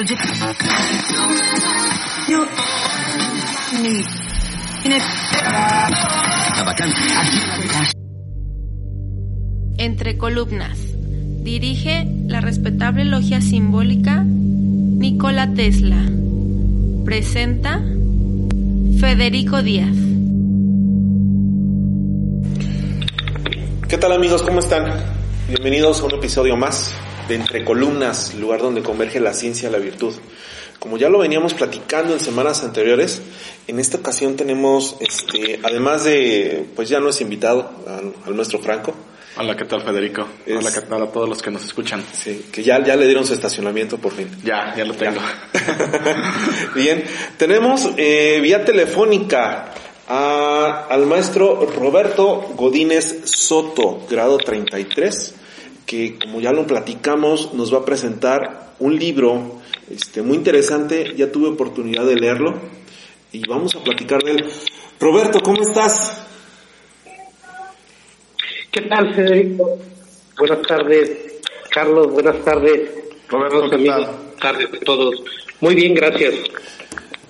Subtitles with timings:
[0.00, 0.22] project.
[2.28, 2.46] Yo.
[3.82, 4.02] Ni.
[9.78, 10.78] Entre columnas.
[11.42, 16.02] Dirige la respetable logia simbólica Nikola Tesla.
[17.04, 17.80] Presenta
[19.00, 19.96] Federico Díaz.
[23.88, 24.42] ¿Qué tal amigos?
[24.42, 24.84] ¿Cómo están?
[25.48, 26.94] Bienvenidos a un episodio más
[27.30, 30.12] de Entre Columnas, lugar donde converge la ciencia y la virtud.
[30.80, 33.22] Como ya lo veníamos platicando en semanas anteriores,
[33.68, 38.58] en esta ocasión tenemos, este, además de, pues ya no es invitado al, al nuestro
[38.58, 38.94] Franco.
[39.36, 40.26] Hola, ¿qué tal Federico?
[40.44, 42.02] Es- Hola, ¿qué tal a todos los que nos escuchan?
[42.12, 44.28] Sí, que ya, ya le dieron su estacionamiento por fin.
[44.42, 45.20] Ya, ya lo tengo.
[46.74, 47.04] Bien,
[47.36, 49.70] tenemos eh, vía telefónica
[50.08, 55.34] a- al maestro Roberto Godínez Soto, grado 33,
[55.90, 61.32] que como ya lo platicamos, nos va a presentar un libro este, muy interesante, ya
[61.32, 62.60] tuve oportunidad de leerlo
[63.32, 64.44] y vamos a platicar de él.
[65.00, 66.28] Roberto, ¿cómo estás?
[68.70, 69.80] ¿Qué tal, Federico?
[70.38, 71.10] Buenas tardes,
[71.68, 72.12] Carlos.
[72.12, 72.88] Buenas tardes,
[73.28, 74.06] Roberto, ¿qué amigos.
[74.06, 74.36] tal?
[74.38, 75.24] tardes a todos.
[75.60, 76.34] Muy bien, gracias.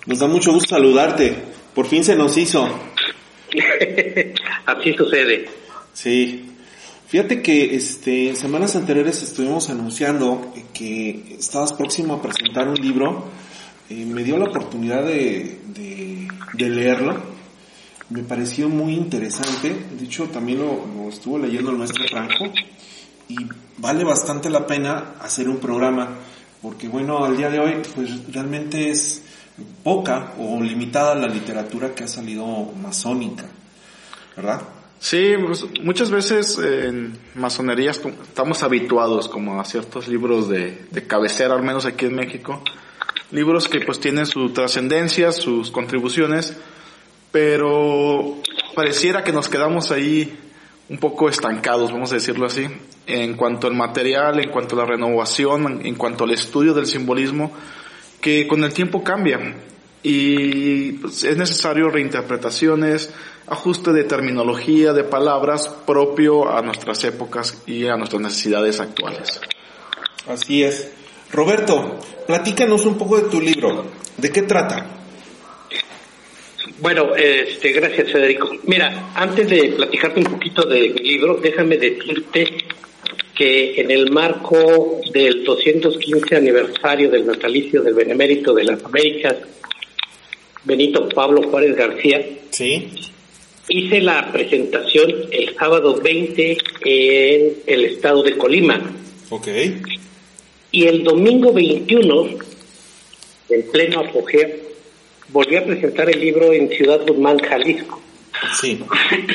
[0.05, 1.35] Nos da mucho gusto saludarte.
[1.75, 2.69] Por fin se nos hizo.
[4.67, 5.49] Así sucede.
[5.95, 6.50] Sí.
[7.11, 13.25] Fíjate que este semanas anteriores estuvimos anunciando que estabas próximo a presentar un libro.
[13.89, 17.21] Eh, me dio la oportunidad de, de, de leerlo.
[18.11, 19.75] Me pareció muy interesante.
[19.99, 22.45] De hecho, también lo, lo estuvo leyendo el maestro Franco.
[23.27, 23.35] Y
[23.79, 26.11] vale bastante la pena hacer un programa.
[26.63, 29.25] Porque bueno, al día de hoy, pues realmente es
[29.83, 32.47] poca o limitada la literatura que ha salido
[32.81, 33.47] masónica.
[34.37, 34.61] ¿Verdad?
[35.01, 41.55] Sí, pues, muchas veces en masonerías estamos habituados como a ciertos libros de, de cabecera,
[41.55, 42.63] al menos aquí en México.
[43.31, 46.55] Libros que pues tienen su trascendencia, sus contribuciones,
[47.33, 48.37] pero
[48.75, 50.39] pareciera que nos quedamos ahí
[50.91, 52.67] un poco estancados, vamos a decirlo así,
[53.07, 56.87] en cuanto al material, en cuanto a la renovación, en, en cuanto al estudio del
[56.87, 57.53] simbolismo,
[58.21, 59.55] que con el tiempo cambia
[60.03, 63.13] y pues, es necesario reinterpretaciones,
[63.47, 69.41] ajuste de terminología, de palabras propio a nuestras épocas y a nuestras necesidades actuales.
[70.27, 70.93] Así es.
[71.33, 73.87] Roberto, platícanos un poco de tu libro.
[74.17, 75.01] ¿De qué trata?
[76.81, 78.51] Bueno, este, gracias, Federico.
[78.65, 82.47] Mira, antes de platicarte un poquito de mi libro, déjame decirte
[83.35, 89.37] que en el marco del 215 aniversario del natalicio del Benemérito de las Américas,
[90.65, 92.89] Benito Pablo Juárez García, Sí.
[93.69, 98.81] hice la presentación el sábado 20 en el estado de Colima
[99.31, 99.49] Ok.
[100.73, 102.29] y el domingo 21,
[103.49, 104.49] en pleno apogeo,
[105.29, 108.01] volví a presentar el libro en Ciudad Guzmán, Jalisco.
[108.61, 108.79] Sí.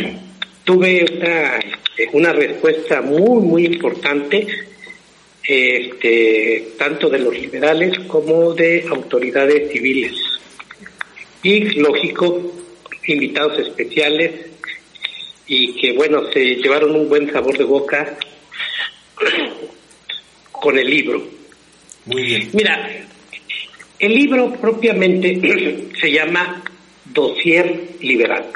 [0.64, 4.48] Tuve una, este, una respuesta muy, muy importante,
[5.48, 10.14] este, tanto de los liberales como de autoridades civiles.
[11.46, 12.42] Y, lógico,
[13.06, 14.32] invitados especiales
[15.46, 18.18] y que, bueno, se llevaron un buen sabor de boca
[20.52, 21.24] con el libro.
[22.06, 22.50] Muy bien.
[22.52, 22.90] Mira,
[24.00, 25.40] el libro propiamente
[26.02, 26.64] se llama
[27.14, 28.48] Dossier Liberal.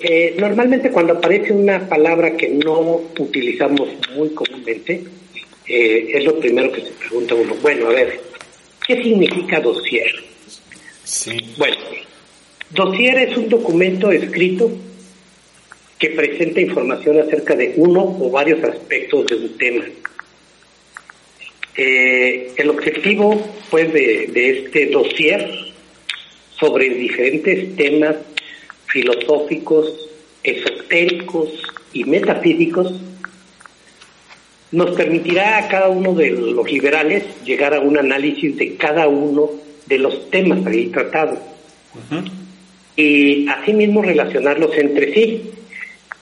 [0.00, 5.02] Eh, normalmente cuando aparece una palabra que no utilizamos muy comúnmente,
[5.66, 8.20] eh, es lo primero que se pregunta uno, bueno, a ver,
[8.86, 10.28] ¿qué significa dossier?
[11.56, 11.76] Bueno,
[12.70, 14.70] dossier es un documento escrito
[15.98, 19.84] que presenta información acerca de uno o varios aspectos de un tema.
[21.76, 25.50] Eh, el objetivo, pues, de, de este dossier
[26.60, 28.16] sobre diferentes temas
[28.86, 30.10] filosóficos,
[30.42, 31.50] esotéricos
[31.94, 32.92] y metafísicos
[34.72, 39.67] nos permitirá a cada uno de los liberales llegar a un análisis de cada uno
[39.88, 41.38] de los temas ahí tratados
[42.96, 45.50] y asimismo relacionarlos entre sí,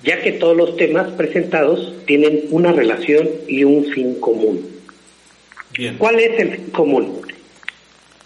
[0.02, 4.60] ya que todos los temas presentados tienen una relación y un fin común.
[5.76, 5.96] Bien.
[5.98, 7.22] ¿Cuál es el fin común?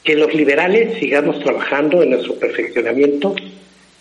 [0.03, 3.35] Que los liberales sigamos trabajando en nuestro perfeccionamiento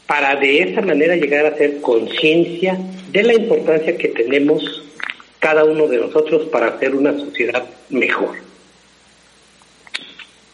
[0.08, 2.78] para de esa manera llegar a hacer conciencia
[3.12, 4.84] de la importancia que tenemos
[5.40, 8.49] cada uno de nosotros para hacer una sociedad mejor.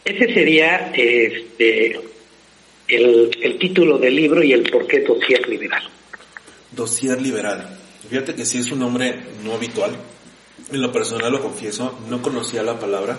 [0.06, 2.00] Ese sería este,
[2.86, 5.82] el, el título del libro y el por qué dossier liberal.
[6.70, 7.76] Dossier liberal.
[8.08, 9.96] Fíjate que sí es un nombre no habitual.
[10.70, 13.18] En lo personal lo confieso, no conocía la palabra.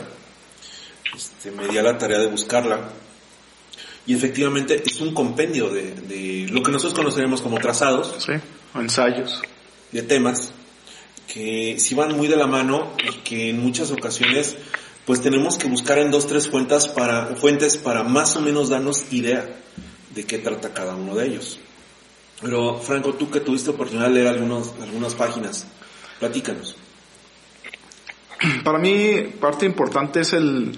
[1.13, 2.90] este, me di a la tarea de buscarla.
[4.06, 8.16] Y efectivamente es un compendio de, de lo que nosotros conoceremos como trazados.
[8.25, 8.31] Sí,
[8.74, 9.42] o ensayos.
[9.92, 10.54] De temas
[11.28, 14.56] que sí van muy de la mano y que en muchas ocasiones
[15.07, 19.06] pues tenemos que buscar en dos, tres fuentes para, fuentes para más o menos darnos
[19.13, 19.48] idea
[20.13, 21.62] de qué trata cada uno de ellos.
[22.42, 25.65] Pero Franco, tú que tuviste oportunidad de leer algunos, algunas páginas,
[26.19, 26.75] platícanos.
[28.65, 30.77] Para mí, parte importante es el,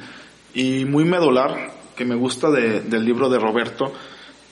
[0.54, 3.92] y muy medular, que me gusta de, del libro de Roberto,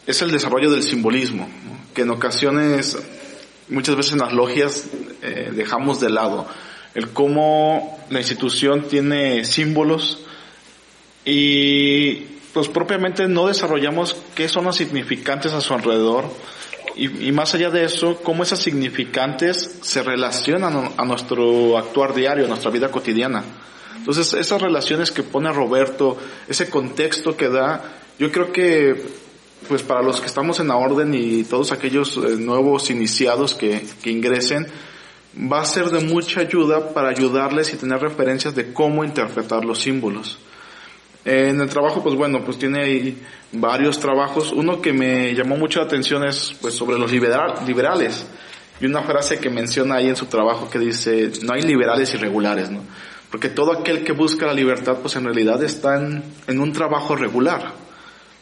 [0.08, 1.48] es el desarrollo del simbolismo,
[1.94, 2.98] que en ocasiones,
[3.70, 4.88] muchas veces en las logias,
[5.22, 6.48] eh, dejamos de lado.
[6.98, 10.18] El cómo la institución tiene símbolos
[11.24, 12.16] y
[12.56, 16.26] pues propiamente no desarrollamos qué son los significantes a su alrededor
[16.96, 22.46] y, y, más allá de eso, cómo esas significantes se relacionan a nuestro actuar diario,
[22.46, 23.44] a nuestra vida cotidiana.
[23.96, 26.18] Entonces, esas relaciones que pone Roberto,
[26.48, 29.06] ese contexto que da, yo creo que,
[29.68, 33.86] pues para los que estamos en la orden y todos aquellos eh, nuevos iniciados que,
[34.02, 34.66] que ingresen,
[35.40, 39.80] va a ser de mucha ayuda para ayudarles y tener referencias de cómo interpretar los
[39.80, 40.40] símbolos.
[41.26, 43.16] En el trabajo, pues bueno, pues tiene
[43.52, 44.52] varios trabajos.
[44.52, 48.26] Uno que me llamó mucho la atención es pues sobre los liberal, liberales.
[48.80, 52.70] Y una frase que menciona ahí en su trabajo que dice, no hay liberales irregulares,
[52.70, 52.82] ¿no?
[53.30, 57.16] Porque todo aquel que busca la libertad, pues en realidad está en, en un trabajo
[57.16, 57.74] regular.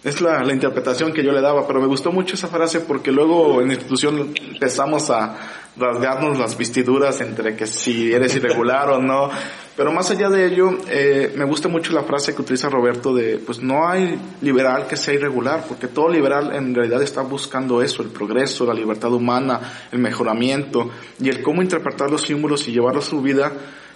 [0.05, 3.11] Es la, la, interpretación que yo le daba, pero me gustó mucho esa frase porque
[3.11, 5.35] luego en la institución empezamos a
[5.77, 9.31] rasgarnos las vestiduras entre que si eres irregular o no.
[9.75, 13.39] Pero más allá de ello, eh, me gusta mucho la frase que utiliza Roberto de,
[13.39, 18.03] pues no hay liberal que sea irregular, porque todo liberal en realidad está buscando eso,
[18.03, 19.59] el progreso, la libertad humana,
[19.91, 23.51] el mejoramiento y el cómo interpretar los símbolos y llevarlo a su vida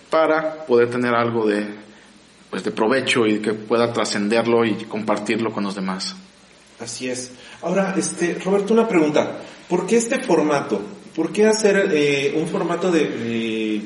[0.09, 1.67] para poder tener algo de,
[2.49, 6.15] pues de provecho y que pueda trascenderlo y compartirlo con los demás.
[6.79, 7.31] Así es.
[7.61, 9.39] Ahora, este, Roberto, una pregunta.
[9.67, 10.81] ¿Por qué este formato?
[11.15, 13.81] ¿Por qué hacer eh, un formato de,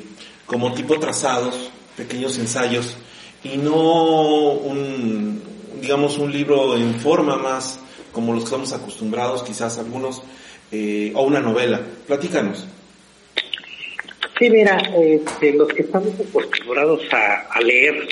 [0.45, 2.95] como tipo trazados, pequeños ensayos,
[3.43, 5.41] y no un,
[5.81, 7.79] digamos, un libro en forma más
[8.11, 10.21] como los que estamos acostumbrados, quizás algunos,
[10.71, 11.81] eh, o una novela?
[12.05, 12.65] Platícanos.
[14.39, 18.07] Sí, mira, este, los que estamos acostumbrados a, a leer,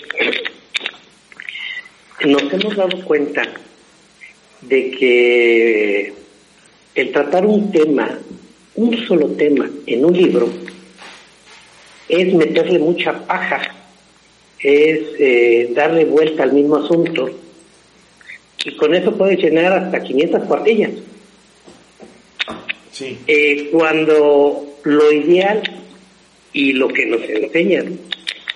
[2.26, 3.42] nos hemos dado cuenta
[4.62, 6.14] de que
[6.94, 8.20] el tratar un tema,
[8.76, 10.48] un solo tema en un libro,
[12.08, 13.62] es meterle mucha paja,
[14.60, 17.32] es eh, darle vuelta al mismo asunto,
[18.64, 20.92] y con eso puedes llenar hasta 500 cuartillas.
[22.92, 23.18] Sí.
[23.26, 25.81] Eh, cuando lo ideal
[26.54, 27.84] y lo que nos enseña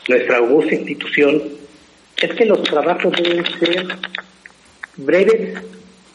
[0.07, 1.41] nuestra augusta institución
[2.17, 3.87] es que los trabajos deben ser
[4.97, 5.59] breves,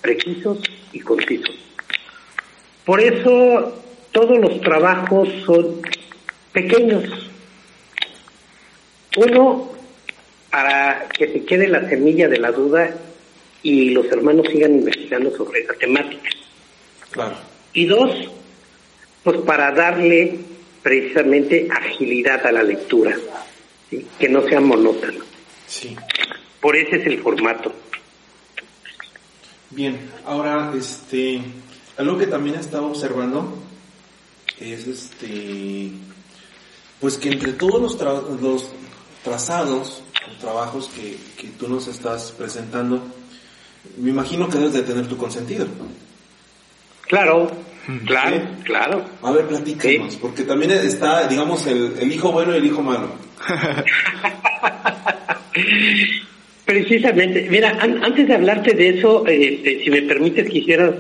[0.01, 0.59] precisos
[0.93, 1.57] y concisos.
[2.85, 3.83] Por eso
[4.13, 5.81] todos los trabajos son
[6.53, 7.05] pequeños.
[9.17, 9.71] Uno,
[10.51, 12.95] para que se quede la semilla de la duda
[13.63, 16.31] y los hermanos sigan investigando sobre esa temática.
[17.11, 17.37] Claro.
[17.73, 18.31] Y dos,
[19.23, 20.39] pues para darle
[20.83, 23.17] precisamente agilidad a la lectura,
[23.89, 24.07] ¿sí?
[24.19, 25.25] que no sea monótono.
[25.67, 25.97] Sí.
[26.61, 27.73] Por ese es el formato.
[29.71, 31.41] Bien, ahora, este,
[31.97, 33.57] algo que también estaba observando
[34.59, 35.91] es este,
[37.01, 38.73] pues que entre todos los, tra los
[39.23, 43.03] trazados, los trabajos que, que tú nos estás presentando,
[43.97, 45.67] me imagino que debes de tener tu consentido.
[47.03, 47.51] Claro,
[48.07, 48.43] claro, ¿Sí?
[48.65, 49.05] claro.
[49.23, 50.19] A ver, platícanos, Sí.
[50.21, 53.09] porque también está, digamos, el, el hijo bueno y el hijo malo.
[56.65, 60.95] Precisamente, mira, an- antes de hablarte de eso, este, si me permites, quisiera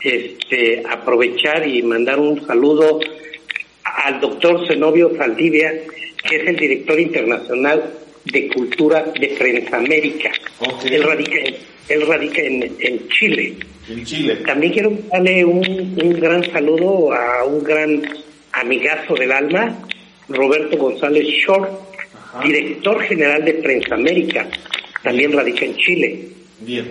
[0.00, 3.00] este, aprovechar y mandar un saludo
[3.82, 5.72] al doctor Zenobio Saldivia,
[6.28, 7.92] que es el director internacional
[8.32, 10.30] de Cultura de Prensa América.
[10.60, 10.84] Ok.
[10.90, 11.38] Él radica,
[11.88, 13.54] él radica en, en Chile.
[13.88, 14.36] En Chile.
[14.44, 18.02] También quiero darle un, un gran saludo a un gran
[18.52, 19.78] amigazo del alma,
[20.28, 21.70] Roberto González Short,
[22.14, 22.42] Ajá.
[22.42, 24.48] director general de Prensa América,
[25.02, 26.20] también radica en Chile.
[26.60, 26.86] Bien.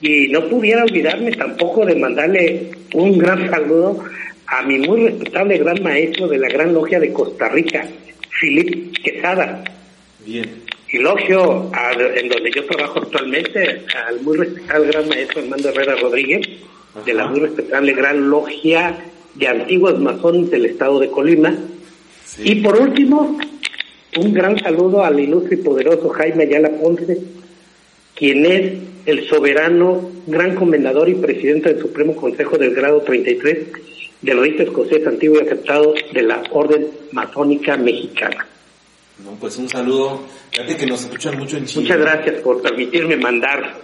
[0.00, 4.02] Y no pudiera olvidarme tampoco de mandarle un gran saludo
[4.46, 7.86] a mi muy respetable gran maestro de la Gran Logia de Costa Rica,
[8.40, 9.62] Filip Quesada.
[10.26, 10.62] Bien.
[10.92, 16.46] Elogio a- en donde yo trabajo actualmente al muy respetable gran maestro Armando Herrera Rodríguez,
[17.06, 18.98] de la muy respetable Gran Logia
[19.34, 21.54] de Antiguos Masones del Estado de Colima.
[22.26, 22.42] Sí.
[22.44, 23.38] Y por último,
[24.18, 27.18] un gran saludo al ilustre y poderoso Jaime Ayala Ponce,
[28.14, 28.72] quien es
[29.06, 33.58] el soberano, gran comendador y presidente del Supremo Consejo del grado 33
[34.20, 38.46] del rito escocés antiguo y aceptado de la Orden Masónica Mexicana.
[39.24, 40.22] No, pues un saludo.
[40.50, 41.82] Fíjate que nos escuchan mucho en Chile.
[41.82, 43.82] Muchas gracias por permitirme mandar.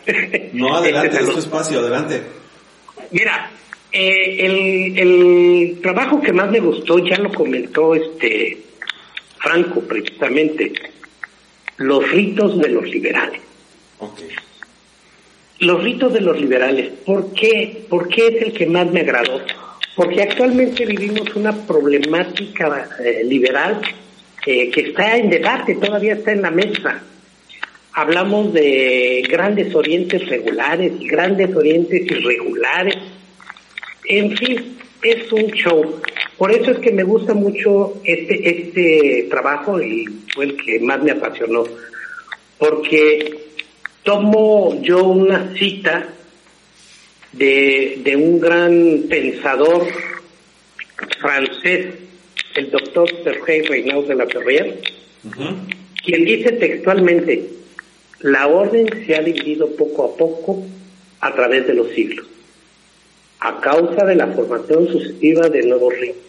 [0.52, 1.38] No, adelante, este es tu saludo.
[1.38, 2.23] espacio, adelante.
[3.11, 3.50] Mira,
[3.92, 8.59] eh, el, el trabajo que más me gustó, ya lo comentó este
[9.38, 10.73] Franco precisamente,
[11.78, 13.40] los ritos de los liberales.
[15.61, 17.85] Los ritos de los liberales, ¿por qué?
[17.88, 19.40] ¿Por qué es el que más me agradó?
[19.97, 23.80] Porque actualmente vivimos una problemática eh, liberal
[24.47, 27.02] eh, que está en debate, todavía está en la mesa.
[27.92, 32.97] Hablamos de grandes orientes regulares y grandes orientes irregulares.
[34.04, 36.00] En fin, es un show.
[36.37, 41.02] Por eso es que me gusta mucho este, este trabajo y fue el que más
[41.02, 41.64] me apasionó.
[42.59, 43.49] Porque
[44.02, 46.09] tomo yo una cita
[47.33, 49.87] de, de un gran pensador
[51.21, 51.95] francés,
[52.59, 54.75] el doctor Serge Reynaud de la Ferrière,
[55.25, 55.45] Ujú.
[56.05, 57.50] quien dice textualmente,
[58.21, 60.67] la orden se ha dividido poco a poco
[61.21, 62.27] a través de los siglos,
[63.41, 66.25] a causa de la formación sucesiva de nuevos ritmos.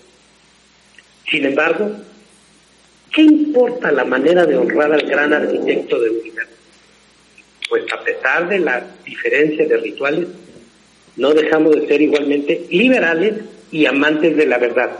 [1.30, 1.92] Sin embargo,
[3.12, 6.48] ¿qué importa la manera de honrar al gran arquitecto de unidad?
[7.70, 10.28] Pues a pesar de la diferencia de rituales,
[11.18, 13.34] no dejamos de ser igualmente liberales
[13.72, 14.92] y amantes de la verdad.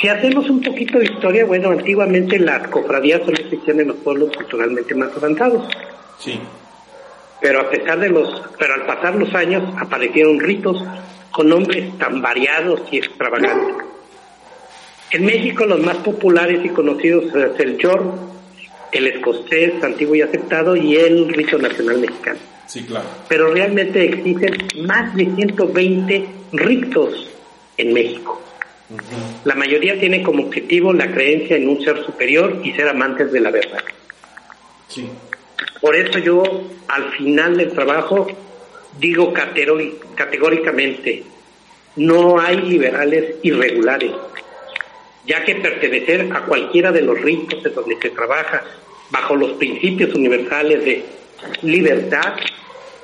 [0.00, 4.30] Si hacemos un poquito de historia, bueno, antiguamente las cofradías solo existían en los pueblos
[4.36, 5.66] culturalmente más avanzados,
[6.18, 6.38] Sí.
[7.40, 10.82] pero a pesar de los, pero al pasar los años aparecieron ritos
[11.30, 13.76] con nombres tan variados y extravagantes.
[15.12, 18.14] En México los más populares y conocidos es el Yor,
[18.92, 22.38] el escocés antiguo y aceptado y el rito nacional mexicano.
[22.66, 23.06] Sí, claro.
[23.28, 24.52] Pero realmente existen
[24.86, 27.30] más de 120 ritos
[27.76, 28.42] en México.
[29.44, 33.40] La mayoría tiene como objetivo la creencia en un ser superior y ser amantes de
[33.40, 33.82] la verdad.
[34.88, 35.08] Sí.
[35.80, 36.42] Por eso yo
[36.88, 38.28] al final del trabajo
[38.98, 41.24] digo categóricamente,
[41.96, 44.12] no hay liberales irregulares,
[45.26, 48.62] ya que pertenecer a cualquiera de los ritos en donde se trabaja
[49.10, 51.04] bajo los principios universales de
[51.62, 52.36] libertad,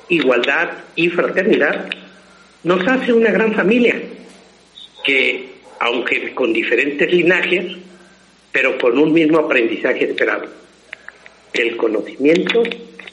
[0.09, 1.89] igualdad y fraternidad
[2.63, 4.01] nos hace una gran familia
[5.03, 5.52] que,
[5.83, 7.75] aunque con diferentes linajes,
[8.53, 10.45] pero con un mismo aprendizaje esperado,
[11.51, 12.63] el conocimiento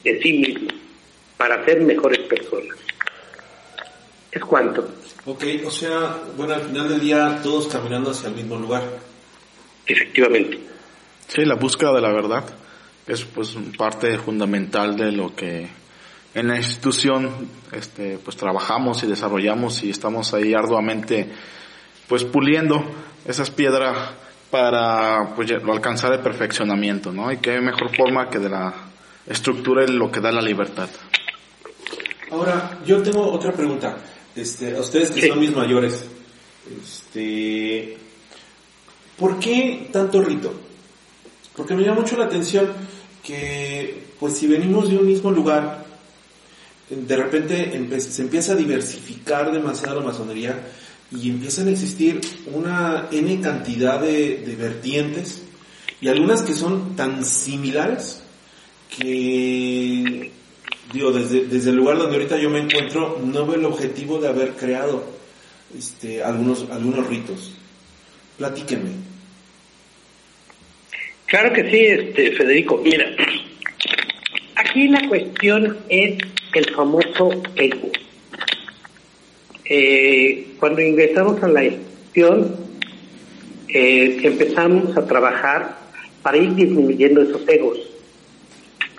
[0.03, 0.69] de sí mismo
[1.35, 2.77] para ser mejores personas.
[4.31, 4.87] Es cuanto.
[5.25, 8.83] Ok, o sea, bueno, al final del día todos caminando hacia el mismo lugar.
[9.85, 10.57] Efectivamente.
[11.27, 12.45] Sí, la búsqueda de la verdad
[13.05, 15.67] es pues parte fundamental de lo que
[16.33, 21.27] en la institución este pues trabajamos y desarrollamos y estamos ahí arduamente
[22.11, 22.83] pues puliendo
[23.25, 24.11] esas piedras
[24.49, 27.31] para pues alcanzar el perfeccionamiento, ¿no?
[27.31, 28.73] Y qué mejor forma que de la
[29.25, 30.89] estructura y lo que da la libertad.
[32.29, 33.95] Ahora, yo tengo otra pregunta.
[34.35, 35.27] Este, a ustedes que Sí.
[35.29, 36.03] son mis mayores,
[36.83, 37.97] este,
[39.17, 40.53] ¿por qué tanto rito?
[41.55, 42.73] Porque me llama mucho la atención
[43.23, 45.85] que, pues si venimos de un mismo lugar,
[46.89, 50.59] de repente se empieza a diversificar demasiado la masonería
[51.11, 52.21] y empiezan a existir
[52.53, 55.43] una N cantidad de, vertientes
[55.99, 58.23] y algunas que son tan similares
[58.97, 60.31] que
[60.93, 64.27] digo, desde, desde el lugar donde ahorita yo me encuentro, no veo el objetivo de
[64.27, 65.03] haber creado
[65.77, 67.53] este, algunos, algunos ritos.
[68.37, 68.91] Platíquenme.
[71.25, 72.81] Claro que sí, este, Federico.
[72.83, 73.05] Mira,
[74.55, 76.17] aquí la cuestión es
[76.53, 77.91] el famoso ego.
[79.73, 82.57] Eh, cuando ingresamos a la institución,
[83.69, 85.77] eh, empezamos a trabajar
[86.21, 87.79] para ir disminuyendo esos egos.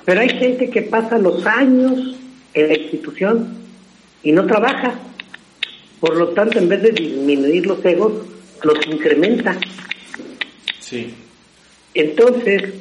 [0.07, 2.17] Pero hay gente que pasa los años
[2.55, 3.55] en la institución
[4.23, 4.99] y no trabaja.
[6.01, 8.15] Por lo tanto, en vez de disminuir los egos,
[8.63, 9.59] los incrementa.
[10.81, 11.13] Sí.
[11.93, 12.73] Entonces,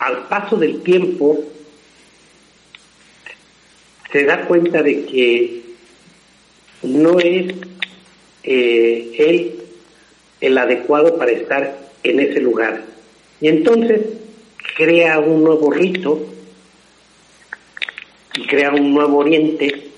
[0.00, 1.44] al paso del tiempo,
[4.10, 5.63] se da cuenta de que
[6.84, 7.54] no es
[8.42, 9.54] eh, él
[10.40, 12.82] el adecuado para estar en ese lugar.
[13.40, 14.02] Y entonces
[14.76, 16.26] crea un nuevo rito
[18.36, 19.88] y crea un nuevo oriente,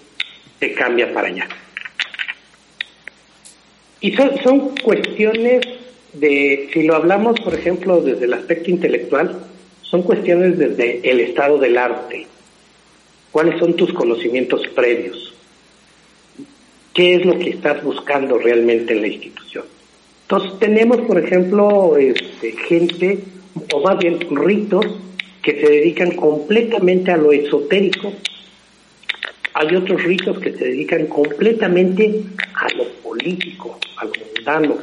[0.61, 1.49] se cambia para allá.
[4.01, 5.63] Y son, son cuestiones
[6.13, 9.41] de, si lo hablamos, por ejemplo, desde el aspecto intelectual,
[9.83, 12.27] son cuestiones desde el estado del arte.
[13.33, 15.36] ¿Cuáles son tus conocimientos previos?
[16.97, 19.67] ¿Qué es lo que estás buscando realmente en la institución?
[20.23, 23.19] Entonces tenemos, por ejemplo, este, gente,
[23.75, 24.87] o más bien ritos,
[25.43, 28.15] que se dedican completamente a lo esotérico.
[29.53, 32.23] Hay otros ritos que se dedican completamente
[32.55, 34.79] a lo político, a lo mundano.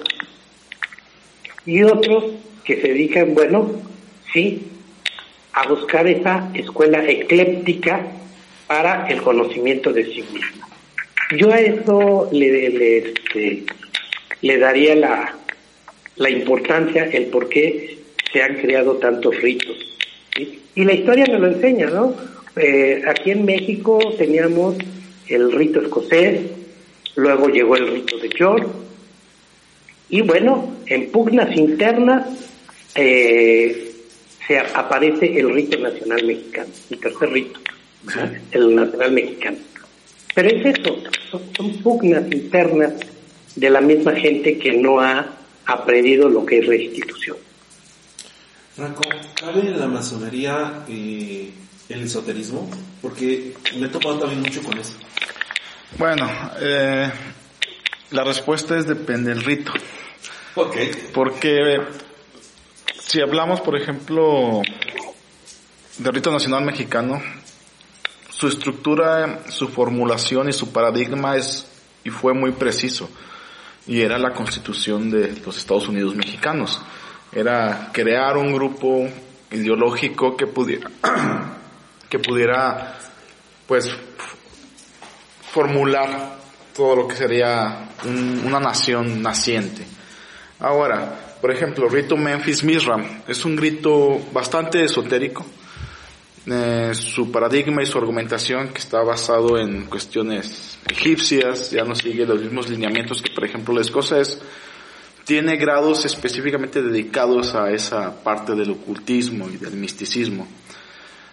[1.65, 2.25] Y otros
[2.63, 3.71] que se dedican, bueno,
[4.31, 4.67] sí,
[5.53, 8.05] a buscar esa escuela ecléptica
[8.67, 10.72] para el conocimiento de sí mismo.
[11.37, 13.63] Yo a eso le, le, este,
[14.41, 15.35] le daría la,
[16.17, 17.97] la importancia, el por qué
[18.31, 19.77] se han creado tantos ritos.
[20.75, 22.15] Y la historia nos lo enseña, ¿no?
[22.55, 24.75] Eh, aquí en México teníamos
[25.27, 26.41] el rito escocés,
[27.15, 28.67] luego llegó el rito de York,
[30.09, 32.27] y bueno, en pugnas internas
[32.95, 33.91] eh,
[34.45, 37.59] se aparece el rito nacional mexicano, el tercer rito,
[38.51, 39.57] el nacional mexicano.
[40.33, 41.03] Pero es eso,
[41.55, 42.93] son, pugnas internas
[43.55, 45.27] de la misma gente que no ha
[45.65, 47.37] aprendido lo que es restitución.
[48.75, 49.03] Franco,
[49.39, 51.51] ¿cabe en la masonería eh,
[51.89, 52.69] el esoterismo?
[53.01, 54.93] Porque me he topado también mucho con eso.
[55.99, 56.27] Bueno,
[56.59, 57.11] eh,
[58.09, 59.71] la respuesta es depende del rito.
[60.55, 60.75] Ok.
[61.13, 61.79] Porque
[62.99, 64.61] si hablamos, por ejemplo,
[65.99, 67.21] del rito nacional mexicano,
[68.35, 71.67] su estructura, su formulación y su paradigma es
[72.03, 73.09] y fue muy preciso.
[73.85, 76.79] Y era la constitución de los Estados Unidos mexicanos
[77.35, 79.07] era crear un grupo
[79.51, 80.89] ideológico que pudiera,
[82.09, 82.97] que pudiera,
[83.67, 83.89] pues,
[85.51, 86.37] formular
[86.75, 89.85] todo lo que sería una nación naciente.
[90.59, 95.45] Ahora, por ejemplo, el rito Memphis Misram es un grito bastante esotérico.
[96.45, 102.25] Eh, su paradigma y su argumentación que está basado en cuestiones egipcias, ya no sigue
[102.25, 104.41] los mismos lineamientos que por ejemplo la escocés,
[105.23, 110.45] tiene grados específicamente dedicados a esa parte del ocultismo y del misticismo.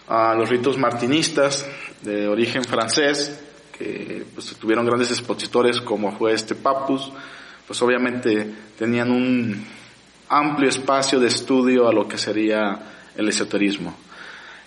[0.06, 1.68] A los ritos martinistas
[2.02, 3.40] de origen francés,
[3.76, 7.10] que pues, tuvieron grandes expositores como fue este Papus,
[7.66, 9.66] pues obviamente tenían un
[10.28, 13.96] amplio espacio de estudio a lo que sería el esoterismo.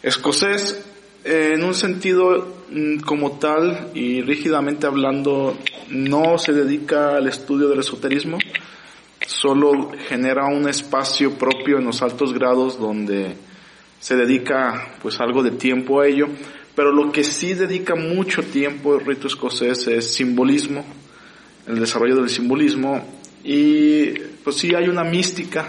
[0.03, 0.83] Escocés,
[1.23, 5.57] en un sentido mm, como tal y rígidamente hablando,
[5.89, 8.37] no se dedica al estudio del esoterismo,
[9.25, 13.37] solo genera un espacio propio en los altos grados donde
[14.01, 16.27] se dedica pues algo de tiempo a ello,
[16.75, 20.83] pero lo que sí dedica mucho tiempo el rito escocés es simbolismo,
[21.65, 23.07] el desarrollo del simbolismo.
[23.45, 24.07] Y
[24.43, 25.65] pues sí hay una mística,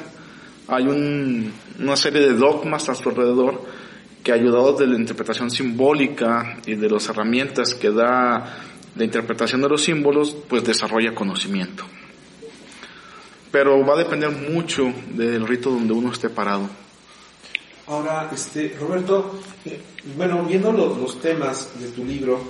[0.67, 3.84] hay una serie de dogmas a su alrededor
[4.25, 8.59] que ayudados de la interpretación simbólica y de las herramientas que da
[8.97, 11.85] la interpretación de los símbolos, pues desarrolla conocimiento
[13.55, 16.69] pero va a depender mucho del rito donde uno esté parado.
[17.87, 19.81] Ahora, este, Roberto, eh,
[20.17, 22.43] bueno, viendo los, temas de tu libro,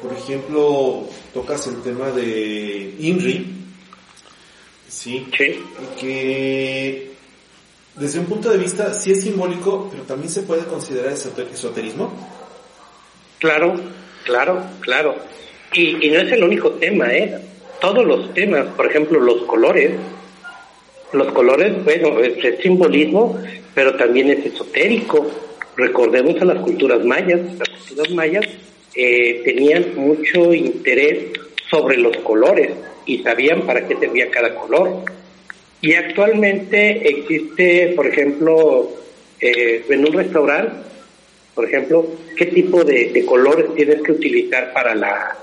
[0.00, 3.56] por ejemplo, tocas el tema de INRI,
[4.86, 5.26] ¿sí?
[5.36, 5.64] Sí.
[5.98, 7.09] Que
[7.96, 12.12] desde un punto de vista sí es simbólico, pero también se puede considerar esoterismo.
[13.38, 13.74] Claro,
[14.24, 15.16] claro, claro.
[15.72, 17.38] Y, no es el único tema, ¿eh?
[17.80, 19.92] Todos los temas, por ejemplo, los colores,
[21.12, 23.38] los colores, bueno, es, simbolismo,
[23.74, 25.30] pero también es esotérico.
[25.76, 27.40] Recordemos a las culturas mayas.
[27.58, 28.46] Las culturas mayas
[28.94, 31.30] eh, tenían mucho interés
[31.70, 32.72] sobre los colores
[33.06, 35.04] y sabían para qué servía cada color.
[35.82, 38.90] Y actualmente existe, por ejemplo,
[39.40, 40.72] eh, en un restaurante,
[41.54, 45.36] por ejemplo, qué tipo de, colores tienes que utilizar para la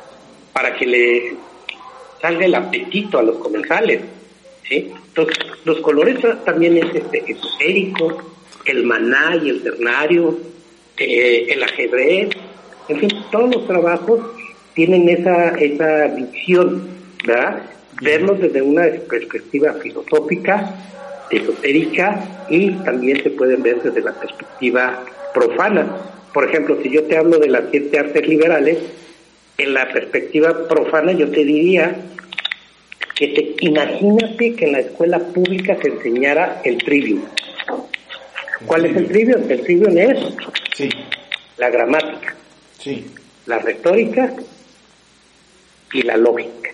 [0.54, 1.34] para que le
[2.22, 4.02] salga el apetito a los comensales.
[4.68, 4.92] ¿sí?
[5.10, 8.34] Entonces, los colores también es este, esotérico,
[8.66, 10.38] el maná y el ternario,
[10.98, 12.30] eh, el ajedrez,
[12.90, 14.20] en fin, todos los trabajos
[14.74, 16.88] tienen esa, esa visión,
[17.26, 17.64] ¿verdad?
[18.02, 20.76] Verlos desde una perspectiva filosófica,
[21.30, 25.88] esotérica y también se pueden ver desde la perspectiva profana.
[26.34, 28.78] Por ejemplo, si yo te hablo de las siete artes liberales,
[29.58, 31.96] en la perspectiva profana yo te diría
[33.16, 37.24] que te, imagínate que en la escuela pública se enseñara el trivium.
[38.66, 39.50] ¿Cuál es el trivium?
[39.50, 40.20] El trivium es
[40.76, 40.90] sí.
[41.58, 42.36] la gramática,
[42.78, 43.06] sí.
[43.48, 44.34] la retórica
[45.94, 46.72] y la lógica.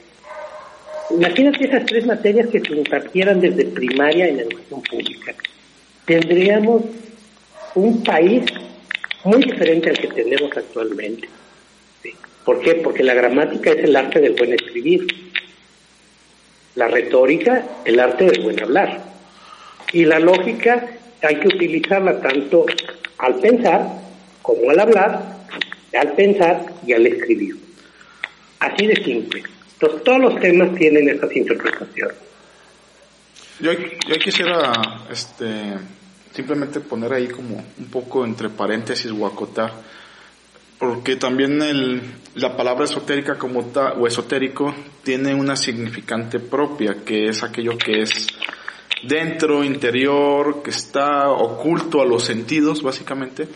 [1.13, 5.35] Imagínate esas tres materias que se impartieran desde primaria en educación pública.
[6.05, 6.83] Tendríamos
[7.75, 8.43] un país
[9.23, 11.29] muy diferente al que tenemos actualmente.
[12.43, 12.75] ¿Por qué?
[12.75, 15.07] Porque la gramática es el arte del buen escribir,
[16.75, 19.03] la retórica el arte del buen hablar
[19.91, 20.87] y la lógica
[21.21, 22.65] hay que utilizarla tanto
[23.19, 23.87] al pensar
[24.41, 25.37] como al hablar,
[25.93, 27.55] al pensar y al escribir.
[28.59, 29.43] Así de simple.
[29.83, 32.15] Entonces, todos los temas tienen esas interpretaciones.
[33.59, 34.71] Yo, yo quisiera
[35.11, 35.73] este,
[36.33, 39.73] simplemente poner ahí como un poco entre paréntesis o acotar,
[40.79, 42.01] porque también el,
[42.35, 48.03] la palabra esotérica como tal, o esotérico, tiene una significante propia, que es aquello que
[48.03, 48.27] es
[49.03, 53.49] dentro, interior, que está oculto a los sentidos, básicamente.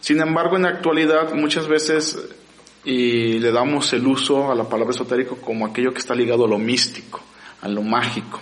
[0.00, 2.18] Sin embargo, en la actualidad muchas veces
[2.84, 6.48] y le damos el uso a la palabra esotérico como aquello que está ligado a
[6.48, 7.20] lo místico,
[7.60, 8.40] a lo mágico.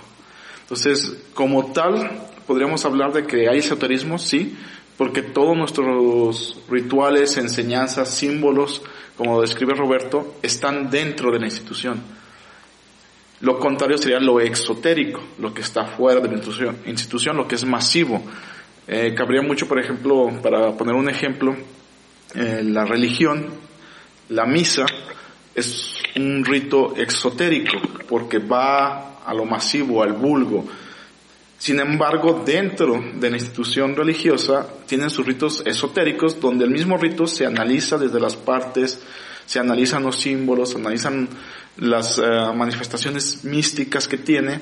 [0.62, 4.56] Entonces, como tal, podríamos hablar de que hay esoterismo, sí,
[4.96, 8.82] porque todos nuestros rituales, enseñanzas, símbolos,
[9.16, 12.02] como lo describe Roberto, están dentro de la institución.
[13.40, 16.34] Lo contrario sería lo exotérico, lo que está fuera de la
[16.86, 18.20] institución, lo que es masivo.
[18.86, 21.56] Eh, cabría mucho, por ejemplo, para poner un ejemplo,
[22.34, 23.46] eh, la religión,
[24.30, 24.86] la misa,
[25.54, 30.64] es un rito exotérico, porque va a lo masivo, al vulgo,
[31.58, 37.26] sin embargo, dentro de la institución religiosa tienen sus ritos esotéricos donde el mismo rito
[37.26, 39.00] se analiza desde las partes,
[39.44, 41.28] se analizan los símbolos, se analizan
[41.78, 42.22] las eh,
[42.54, 44.60] manifestaciones místicas que tiene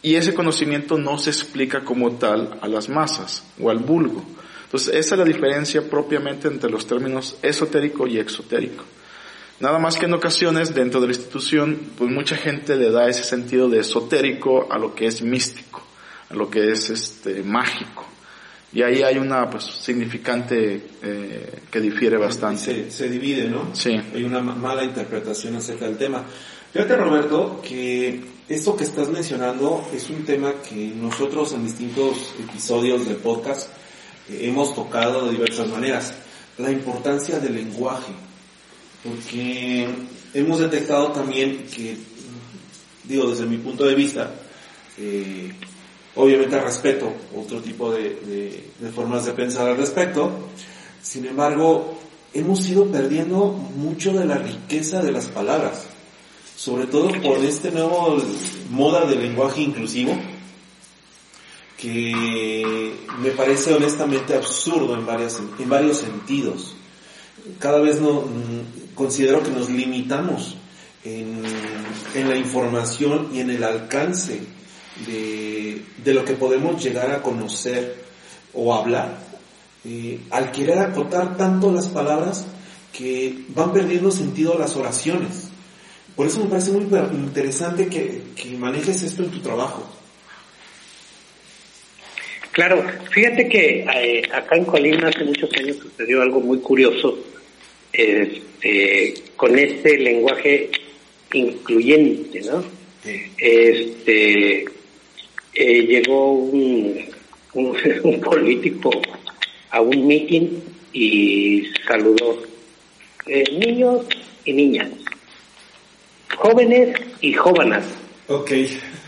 [0.00, 4.24] y ese conocimiento no se explica como tal a las masas o al vulgo.
[4.72, 8.84] Entonces, esa es la diferencia propiamente entre los términos esotérico y exotérico.
[9.60, 13.22] Nada más que en ocasiones dentro de la institución, pues mucha gente le da ese
[13.22, 15.82] sentido de esotérico a lo que es místico
[16.34, 18.06] lo que es este mágico.
[18.72, 22.90] Y ahí hay una pues significante eh, que difiere bastante.
[22.90, 23.74] Se, divide, ¿no?
[23.74, 24.00] Sí.
[24.14, 26.24] Hay una mala interpretación acerca del tema.
[26.72, 33.06] Fíjate Roberto que esto que estás mencionando es un tema que nosotros en distintos episodios
[33.06, 33.68] del podcast
[34.40, 36.14] hemos tocado de diversas maneras.
[36.58, 38.12] La importancia del lenguaje.
[39.02, 39.88] Porque
[40.34, 41.96] hemos detectado también que,
[43.04, 44.30] digo desde mi punto de vista,
[44.98, 45.52] eh,
[46.14, 50.30] Obviamente respeto otro tipo de, formas de pensar al respecto.
[51.00, 51.98] Sin embargo,
[52.34, 55.86] hemos ido perdiendo mucho de la riqueza de las palabras,
[56.54, 58.18] sobre todo por este nuevo
[58.70, 60.14] moda del lenguaje inclusivo,
[61.82, 65.04] que me parece honestamente absurdo en,
[65.58, 66.76] en varios sentidos.
[67.58, 70.56] Cada vez no, mm, considero que nos limitamos
[71.04, 71.42] en,
[72.14, 74.40] en la información y en el alcance
[75.06, 78.04] de, lo que podemos llegar a conocer
[78.54, 79.18] o hablar,
[79.84, 82.44] eh, al querer acotar tanto las palabras
[82.92, 85.48] que van perdiendo sentido las oraciones.
[86.14, 88.22] Por eso me parece muy interesante que,
[88.58, 89.82] manejes esto en tu trabajo.
[92.52, 97.18] Claro, fíjate que eh, acá en Colima hace muchos años sucedió algo muy curioso
[97.90, 100.70] este, con este lenguaje
[101.32, 102.62] incluyente, ¿no?
[103.38, 104.64] Este,
[105.54, 107.04] eh, llegó un,
[107.54, 108.90] un, político
[109.70, 110.60] a un meeting
[110.92, 112.42] y saludó
[113.26, 114.04] eh, niños
[114.44, 114.90] y niñas,
[116.36, 117.84] jóvenes y jóvenes.
[118.28, 118.50] Ok.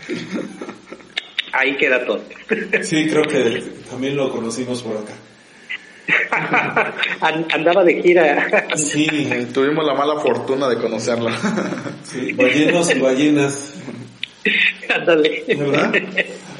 [1.57, 2.21] Ahí queda todo.
[2.83, 5.13] Sí, creo que también lo conocimos por acá.
[7.53, 8.67] Andaba de gira.
[8.75, 9.07] Sí,
[9.53, 11.31] tuvimos la mala fortuna de conocerla.
[12.03, 13.73] Sí, ballenos y ballenas.
[14.93, 15.43] Ándale.
[15.47, 15.91] ¿Verdad?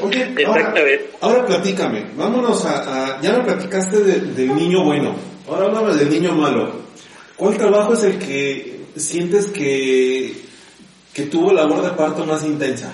[0.01, 0.45] Oye,
[1.21, 5.15] ahora, platícame, vámonos a, ya me platicaste del niño bueno,
[5.47, 6.81] ahora háblame del niño malo.
[7.37, 10.33] ¿Cuál trabajo es el que sientes que,
[11.13, 12.91] que tuvo labor de parto más intensa?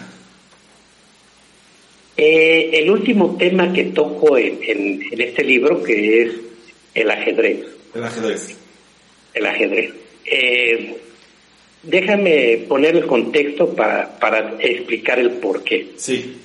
[2.18, 6.32] Eh, el último tema que toco en, en, este libro, que es
[6.94, 7.66] el ajedrez.
[7.96, 8.58] El ajedrez.
[9.34, 9.94] El ajedrez.
[10.26, 10.98] Eh,
[11.84, 15.94] déjame poner el contexto para, para explicar el porqué.
[15.96, 16.36] Sí.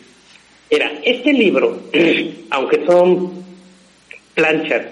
[0.70, 1.82] Era, este libro,
[2.50, 3.44] aunque son
[4.34, 4.86] planchas,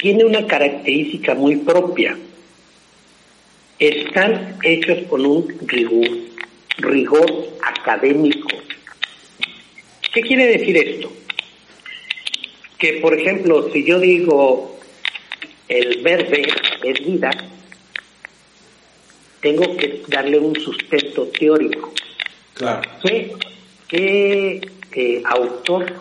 [0.00, 2.16] tiene una característica muy propia.
[3.78, 6.08] Están hechos con un rigor,
[6.78, 8.48] rigor académico.
[10.12, 11.12] ¿Qué quiere decir esto?
[12.78, 14.78] Que, por ejemplo, si yo digo
[15.68, 16.46] el verde
[16.82, 17.30] es vida,
[19.40, 21.92] tengo que darle un sustento teórico.
[22.54, 22.82] Claro
[23.92, 25.92] qué autor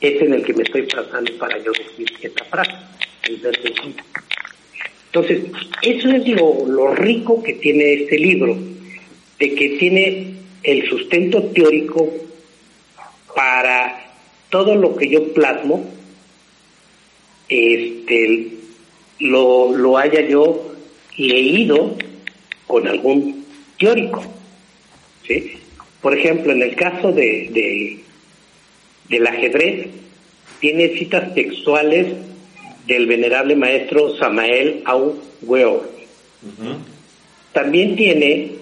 [0.00, 2.72] es en el que me estoy tratando para yo decir esta frase,
[3.28, 3.68] el verso
[5.06, 5.42] Entonces,
[5.82, 8.58] eso es lo, lo rico que tiene este libro,
[9.38, 12.10] de que tiene el sustento teórico
[13.34, 14.12] para
[14.50, 15.84] todo lo que yo plasmo,
[17.48, 18.48] este,
[19.18, 20.74] lo, lo haya yo
[21.16, 21.96] leído
[22.66, 23.44] con algún
[23.78, 24.22] teórico.
[25.26, 25.58] ¿sí?
[26.00, 27.98] Por ejemplo, en el caso de, de
[29.08, 29.88] del ajedrez,
[30.60, 32.06] tiene citas textuales
[32.86, 35.18] del venerable maestro Samael Au
[37.52, 38.52] También tiene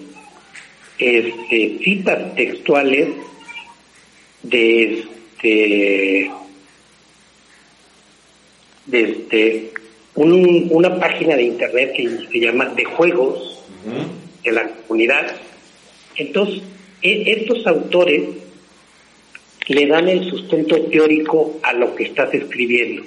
[1.01, 3.09] este, citas textuales
[4.43, 6.31] de este,
[8.85, 9.71] de este,
[10.13, 13.63] una página de internet que se llama de juegos
[14.43, 15.35] de la comunidad.
[16.15, 16.61] Entonces,
[17.01, 18.21] e, estos autores
[19.67, 23.03] le dan el sustento teórico a lo que estás escribiendo.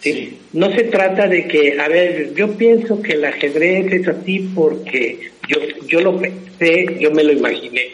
[0.00, 0.38] ¿sí?
[0.54, 5.30] No se trata de que, a ver, yo pienso que el ajedrez es así porque
[5.48, 7.88] yo, yo lo pensé, yo me lo imaginé.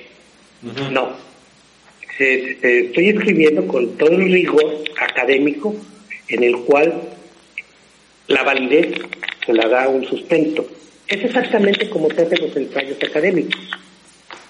[0.90, 1.16] No.
[2.18, 5.74] estoy escribiendo con todo el rigor académico
[6.28, 7.02] en el cual
[8.28, 9.00] la validez
[9.44, 10.66] se la da un sustento.
[11.06, 13.60] Es exactamente como se hacen los ensayos académicos.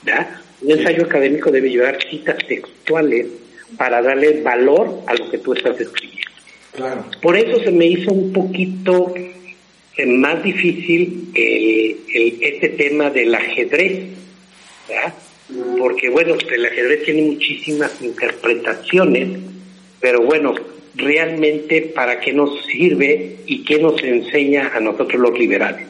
[0.02, 0.40] ¿verdad?
[0.62, 3.26] Un ensayo académico debe llevar citas textuales
[3.76, 6.30] para darle valor a lo que tú estás escribiendo.
[6.72, 7.04] Claro.
[7.20, 9.14] Por eso se me hizo un poquito
[10.06, 14.04] más difícil el, este tema del ajedrez,
[14.88, 15.14] ¿verdad?
[15.78, 19.38] porque bueno, el ajedrez tiene muchísimas interpretaciones,
[20.00, 20.54] pero bueno,
[20.94, 25.86] realmente para qué nos sirve y qué nos enseña a nosotros los liberales.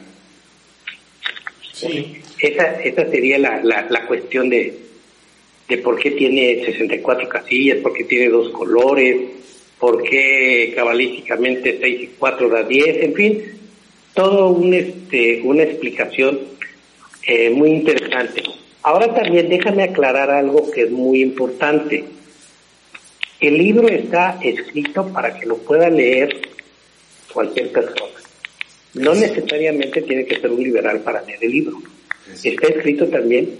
[1.73, 2.17] Sí.
[2.39, 4.73] Esa, esa sería la, la, la cuestión de,
[5.67, 9.17] de por qué tiene 64 casillas, por qué tiene dos colores,
[9.79, 13.43] por qué cabalísticamente 6 y 4 da 10, en fin,
[14.15, 16.39] todo un, este, una explicación
[17.27, 18.41] eh, muy interesante.
[18.81, 22.05] Ahora también déjame aclarar algo que es muy importante.
[23.39, 26.41] El libro está escrito para que lo pueda leer
[27.31, 28.13] cualquier persona.
[28.93, 31.81] No necesariamente tiene que ser un liberal para leer el libro.
[32.43, 33.57] Está escrito también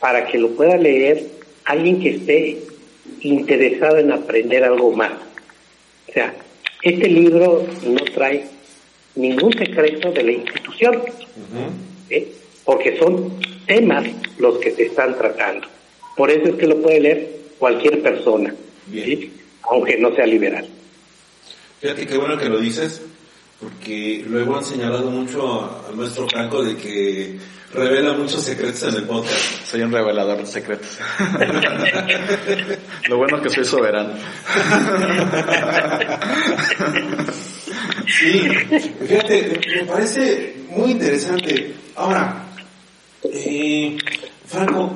[0.00, 1.22] para que lo pueda leer
[1.66, 2.58] alguien que esté
[3.20, 5.12] interesado en aprender algo más.
[6.08, 6.34] O sea,
[6.82, 8.53] este libro no trae
[9.16, 11.02] ningún secreto de la institución,
[12.64, 14.06] porque son temas
[14.38, 15.68] los que se están tratando.
[16.16, 18.54] Por eso es que lo puede leer cualquier persona,
[19.62, 20.66] aunque no sea liberal.
[21.80, 23.02] Fíjate qué bueno que lo dices,
[23.60, 27.38] porque luego han señalado mucho al maestro Franco de que
[27.74, 29.66] revela muchos secretos en el podcast.
[29.66, 30.98] Soy un revelador de secretos.
[33.08, 34.14] Lo bueno es que soy soberano.
[38.06, 38.48] sí,
[39.06, 41.74] fíjate, me parece muy interesante.
[41.96, 42.44] Ahora,
[43.24, 43.98] eh,
[44.46, 44.94] Franco,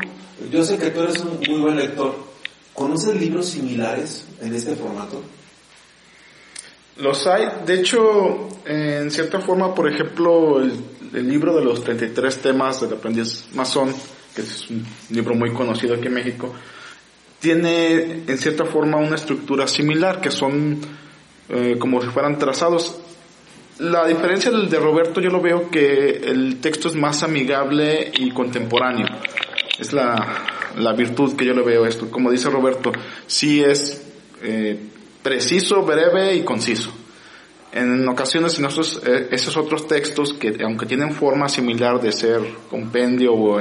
[0.51, 2.29] yo sé que tú eres un muy buen lector.
[2.75, 5.21] ¿Conoces libros similares en este formato?
[6.99, 10.73] Los hay, de hecho, en cierta forma, por ejemplo, el,
[11.13, 13.95] libro de los 33 temas del aprendiz masón,
[14.35, 16.55] que es un libro muy conocido aquí en México,
[17.41, 20.79] tiene en cierta forma una estructura similar, que son
[21.49, 23.01] eh, como si fueran trazados.
[23.79, 28.31] La diferencia del de Roberto yo lo veo que el texto es más amigable y
[28.31, 29.07] contemporáneo.
[29.79, 30.45] Es la,
[30.77, 32.11] la virtud que yo le veo esto.
[32.11, 32.91] Como dice Roberto,
[33.27, 34.05] sí es
[34.43, 34.77] eh,
[35.23, 36.93] preciso, breve y conciso.
[37.73, 42.41] En ocasiones en esos, eh, esos otros textos que aunque tienen forma similar de ser
[42.71, 43.59] compendio o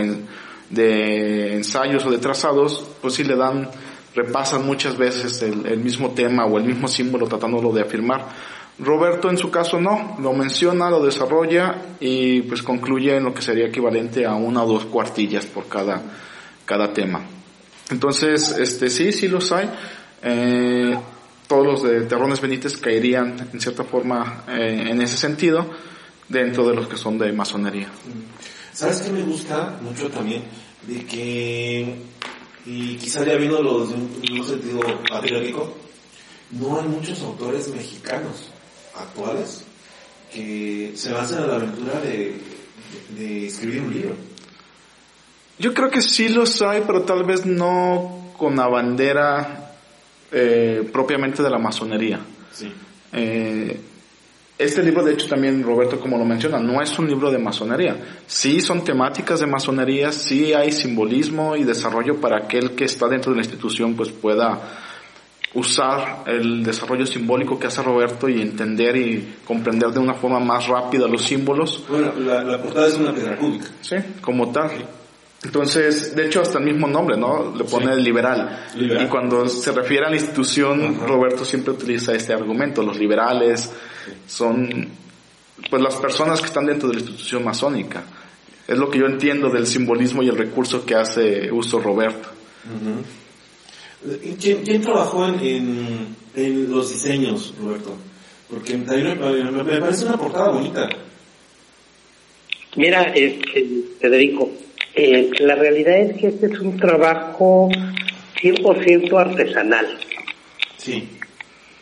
[0.69, 3.69] de ensayos o de trazados, pues sí le dan,
[4.15, 8.27] repasan muchas veces el, mismo tema o el mismo símbolo tratándolo de afirmar.
[8.79, 13.41] Roberto en su caso no, lo menciona, lo desarrolla y pues concluye en lo que
[13.41, 16.01] sería equivalente a una o dos cuartillas por cada,
[16.63, 17.21] cada tema.
[17.89, 19.69] Entonces, este sí, sí los hay.
[20.21, 20.97] Eh,
[21.47, 25.69] todos los de Terrones Benítez caerían en cierta forma eh, en ese sentido
[26.27, 27.89] dentro de los que son de masonería.
[28.73, 30.43] ¿Sabes qué me gusta mucho también?
[30.85, 31.95] De que,
[32.65, 35.73] y quizá ya viendo los en un sentido patriótico,
[36.51, 38.49] no hay muchos autores mexicanos
[38.95, 39.63] actuales
[40.33, 42.35] que se basen en la aventura de,
[43.17, 44.15] de escribir un libro.
[45.59, 49.66] Yo creo que sí los hay, pero tal vez no con la bandera
[50.31, 52.19] eh, propiamente de la masonería.
[53.13, 53.79] Eh,
[54.57, 57.95] este libro, de hecho, también Roberto, como lo menciona, no es un libro de masonería.
[58.25, 63.31] Sí son temáticas de masonería, sí hay simbolismo y desarrollo para aquel que está dentro
[63.31, 64.59] de la institución, pues pueda
[65.53, 70.67] usar el desarrollo simbólico que hace Roberto y entender y comprender de una forma más
[70.67, 71.85] rápida los símbolos.
[71.87, 73.67] Bueno, la, la portada es una piedra cúbica.
[73.81, 74.71] Sí, como tal.
[75.43, 77.53] Entonces, de hecho, hasta el mismo nombre, ¿no?
[77.55, 78.01] Le pone Sí.
[78.01, 78.65] liberal.
[78.75, 79.05] Liberal.
[79.05, 81.05] Y cuando se refiere a la institución, Ajá.
[81.05, 82.81] Roberto siempre utiliza este argumento.
[82.81, 83.69] Los liberales
[84.27, 84.89] son,
[85.69, 88.03] pues, las personas que están dentro de la institución masónica.
[88.67, 92.29] Es lo que yo entiendo del simbolismo y el recurso que hace uso Roberto.
[94.23, 97.95] ¿Y ¿Quién, quién trabajó en, en, en los diseños, Roberto?
[98.49, 100.89] Porque también me, me- parece una portada bonita.
[102.75, 103.65] Mira, este,
[103.99, 104.49] Federico,
[104.97, 107.69] eh, la realidad es que este es un trabajo
[108.41, 109.85] 100% artesanal.
[110.77, 111.07] Sí.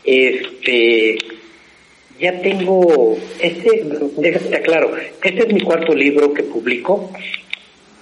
[0.04, 1.18] Este,
[2.20, 3.86] ya tengo, este,
[4.18, 7.12] déjate claro, este es mi cuarto libro que publico.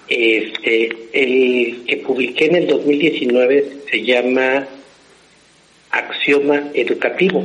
[0.07, 4.67] Este, el que publiqué en el 2019 se llama
[5.91, 7.43] Axioma Educativo.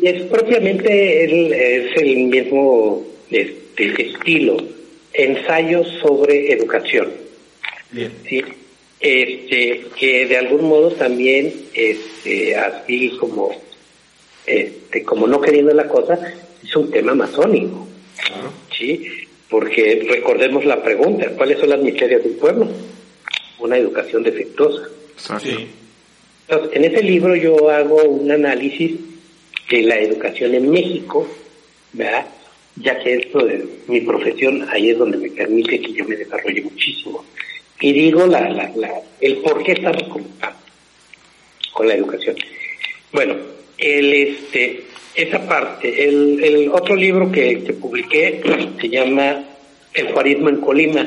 [0.00, 4.56] Y es propiamente el, es el mismo este, estilo,
[5.14, 7.12] ensayos sobre educación.
[7.90, 8.12] Bien.
[8.28, 8.42] ¿sí?
[9.00, 13.50] Este, que de algún modo también, este, así como,
[14.46, 16.18] este, como no queriendo la cosa,
[16.62, 17.86] es un tema masónico.
[18.76, 19.06] ¿sí?
[19.48, 22.68] Porque recordemos la pregunta, ¿cuáles son las miserias del pueblo?
[23.60, 24.88] Una educación defectuosa.
[25.40, 25.68] Sí.
[26.48, 28.92] Entonces, en ese libro yo hago un análisis
[29.70, 31.26] de la educación en México,
[31.92, 32.26] ¿verdad?
[32.76, 36.62] Ya que esto de mi profesión, ahí es donde me permite que yo me desarrolle
[36.62, 37.24] muchísimo.
[37.80, 40.58] Y digo la, la, la, el por qué estamos como estamos
[41.72, 42.36] con la educación.
[43.12, 43.36] Bueno,
[43.78, 44.84] el, este,
[45.14, 48.42] esa parte, el, el otro libro que, que publiqué
[48.80, 49.44] se llama
[49.92, 51.06] El Juarismo en Colima.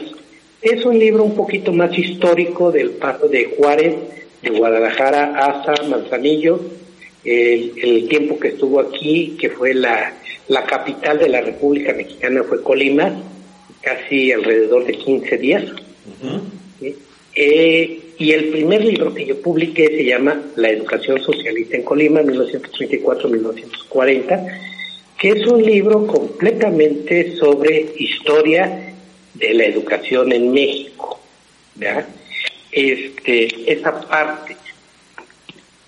[0.62, 3.96] Es un libro un poquito más histórico del paso de Juárez,
[4.42, 6.60] de Guadalajara hasta Manzanillo,
[7.24, 10.14] el, el tiempo que estuvo aquí, que fue la,
[10.48, 13.14] la capital de la República Mexicana fue Colima,
[13.82, 15.66] casi alrededor de 15 días.
[17.36, 22.22] Eh, y el primer libro que yo publiqué se llama La Educación Socialista en Colima,
[22.22, 24.60] 1934-1940,
[25.20, 28.96] que es un libro completamente sobre historia
[29.34, 31.20] de la educación en México.
[31.76, 32.08] ¿verdad?
[32.72, 34.58] Este, esa parte.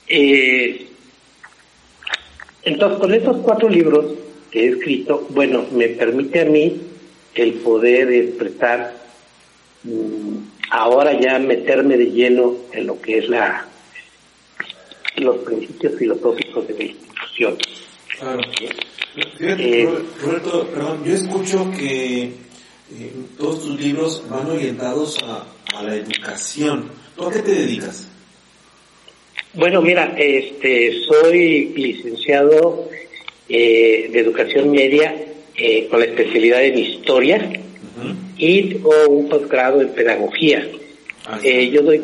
[0.08, 0.86] Eh,
[2.64, 4.06] entonces, con estos cuatro libros
[4.52, 6.82] que he escrito, bueno, me permite a mí
[7.36, 8.96] el poder expresar
[9.84, 10.38] mm,
[10.72, 13.66] ahora ya meterme de lleno en lo que es la
[15.18, 17.58] los principios filosóficos de la institución.
[18.20, 18.42] Claro.
[19.38, 25.46] Fíjate, Eh, Ro- Roberto, perdón, yo escucho que eh, todos tus libros van orientados a,
[25.78, 26.90] a la educación.
[27.18, 28.08] ¿Tú a qué te dedicas?
[29.54, 32.88] Bueno, mira, este, soy licenciado
[33.50, 35.16] eh, de educación media
[35.56, 37.52] eh, con la especialidad en historia
[38.38, 40.66] y tengo un posgrado en pedagogía.
[41.26, 41.50] Ah, sí.
[41.50, 42.02] Eh, yo doy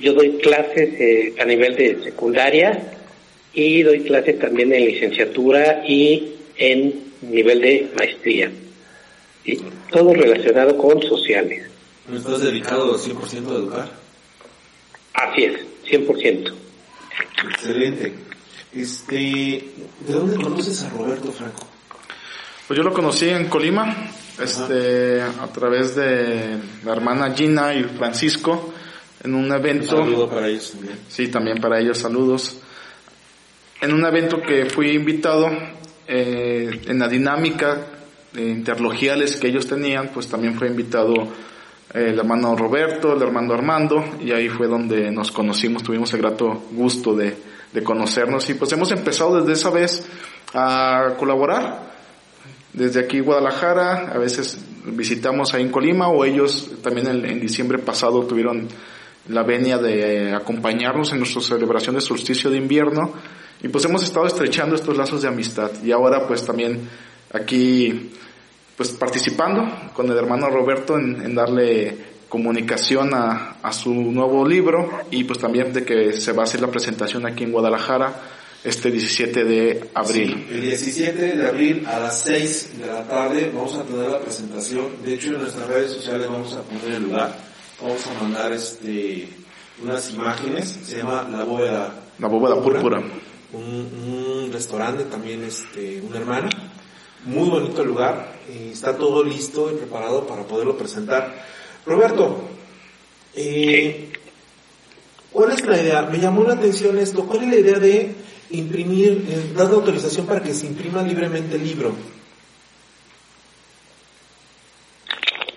[0.00, 2.92] yo doy clases eh, a nivel de secundaria
[3.52, 8.50] y doy clases también en licenciatura y en nivel de maestría.
[9.44, 9.60] ¿sí?
[9.90, 11.66] Todo relacionado con sociales.
[12.06, 13.90] ¿No estás dedicado 100% a educar?
[15.14, 15.54] Así es,
[15.90, 16.52] 100%.
[17.50, 18.12] Excelente.
[18.72, 19.14] Este,
[20.06, 21.66] ¿De dónde conoces a Roberto Franco?
[22.66, 28.74] Pues yo lo conocí en Colima, este, a través de la hermana Gina y Francisco,
[29.24, 29.96] en un Un evento.
[29.96, 30.98] saludo para ellos también.
[31.08, 32.58] Sí, también para ellos saludos.
[33.80, 35.48] En un evento que fui invitado,
[36.06, 37.86] eh, en la dinámica
[38.32, 41.14] de interlogiales que ellos tenían, pues también fue invitado
[41.94, 46.20] eh, el hermano Roberto, el hermano Armando, y ahí fue donde nos conocimos, tuvimos el
[46.20, 47.34] grato gusto de,
[47.72, 48.48] de conocernos.
[48.50, 50.06] Y pues hemos empezado desde esa vez
[50.54, 51.88] a colaborar.
[52.72, 58.24] Desde aquí Guadalajara, a veces visitamos ahí en Colima o ellos también en, diciembre pasado
[58.24, 58.68] tuvieron
[59.28, 63.12] la venia de acompañarnos en nuestra celebración de solsticio de invierno.
[63.62, 65.70] Y pues hemos estado estrechando estos lazos de amistad.
[65.82, 66.88] Y ahora pues también
[67.32, 68.12] aquí
[68.76, 75.24] pues participando con el hermano Roberto en darle comunicación a, a su nuevo libro y
[75.24, 78.14] pues también de que se va a hacer la presentación aquí en Guadalajara
[78.64, 80.44] este 17 de abril.
[80.48, 84.18] Sí, el 17 de abril a las 6 de la tarde vamos a tener la
[84.20, 84.86] presentación.
[85.04, 87.34] De hecho, en nuestras redes sociales vamos a poner el lugar.
[87.80, 89.28] Vamos a mandar este
[89.82, 90.76] unas imágenes.
[90.84, 91.94] Se llama La Bóveda.
[92.18, 93.00] La bóveda púrpura.
[93.52, 93.62] Un,
[94.44, 96.48] un restaurante también, este, una hermana.
[97.24, 98.38] Muy bonito el lugar.
[98.50, 101.46] eh, está todo listo y preparado para poderlo presentar.
[101.86, 102.48] Roberto,
[103.34, 104.08] eh,
[105.38, 106.02] ¿Cuál es la idea?
[106.02, 107.24] Me llamó la atención esto.
[107.24, 108.10] ¿Cuál es la idea de
[108.50, 111.94] imprimir, eh, dar la autorización para que se imprima libremente el libro?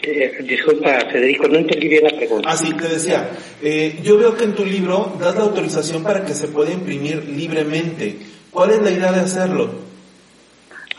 [0.03, 2.49] Eh, disculpa, Federico, no entendí bien la pregunta.
[2.51, 3.27] Ah, sí, te decía,
[3.63, 7.23] eh, yo veo que en tu libro das la autorización para que se pueda imprimir
[7.25, 8.17] libremente.
[8.51, 9.71] ¿Cuál es la idea de hacerlo?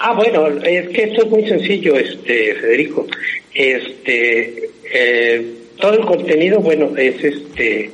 [0.01, 3.07] Ah, bueno, es que esto es muy sencillo, este, Federico.
[3.55, 7.91] Este, eh, todo el contenido, bueno, es este,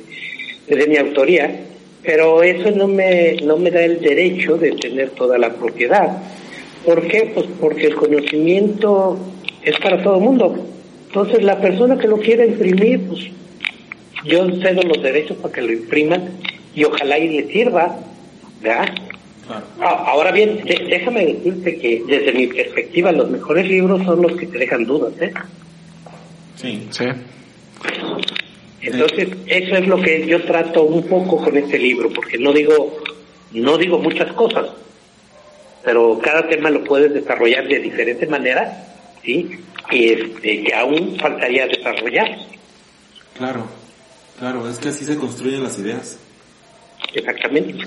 [0.67, 1.61] de mi autoría,
[2.03, 6.17] pero eso no me, no me da el derecho de tener toda la propiedad.
[6.85, 7.31] ¿Por qué?
[7.33, 9.17] Pues porque el conocimiento
[9.63, 10.65] es para todo el mundo.
[11.07, 13.21] Entonces, la persona que lo quiera imprimir, pues
[14.25, 16.29] yo cedo los derechos para que lo impriman
[16.75, 17.97] y ojalá y le sirva,
[18.61, 18.89] ¿verdad?
[19.81, 24.45] Ah, ahora bien, déjame decirte que desde mi perspectiva los mejores libros son los que
[24.45, 25.33] te dejan dudas, ¿eh?
[26.59, 26.87] Sí.
[26.91, 27.05] Sí.
[28.81, 32.97] Entonces, eso es lo que yo trato un poco con este libro, porque no digo,
[33.51, 34.67] no digo muchas cosas,
[35.83, 38.87] pero cada tema lo puedes desarrollar de diferente manera,
[39.23, 39.59] ¿sí?
[39.91, 42.37] Y este, que aún faltaría desarrollar.
[43.37, 43.67] Claro,
[44.37, 46.19] claro, es que así se construyen las ideas.
[47.13, 47.85] Exactamente.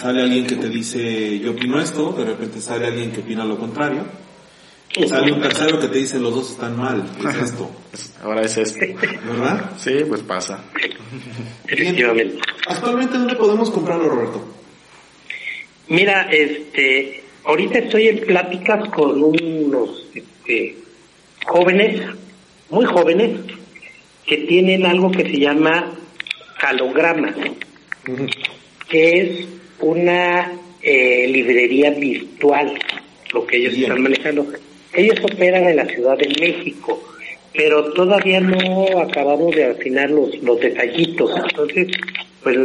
[0.00, 3.58] Sale alguien que te dice, yo opino esto, de repente sale alguien que opina lo
[3.58, 4.04] contrario,
[5.06, 7.70] sale un tercero que te dice, los dos están mal, ¿qué es esto?
[8.22, 8.80] Ahora es esto.
[9.26, 9.72] ¿Verdad?
[9.78, 10.64] Sí, pues pasa.
[11.66, 12.38] Efectivamente.
[12.66, 14.44] Actualmente, ¿dónde podemos comprarlo, Roberto?
[15.88, 20.76] Mira, este, ahorita estoy en pláticas con unos este,
[21.46, 22.02] jóvenes,
[22.70, 23.40] muy jóvenes,
[24.26, 25.92] que tienen algo que se llama
[26.60, 27.34] calograma,
[28.88, 29.48] que es
[29.80, 32.78] una eh, librería virtual,
[33.32, 33.84] lo que ellos Bien.
[33.84, 34.46] están manejando.
[34.94, 37.02] Ellos operan en la Ciudad de México,
[37.54, 41.30] pero todavía no acabamos de afinar los, los detallitos.
[41.50, 41.88] Entonces,
[42.42, 42.56] pues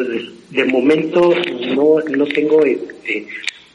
[0.49, 1.33] de momento
[1.75, 3.27] no, no tengo este,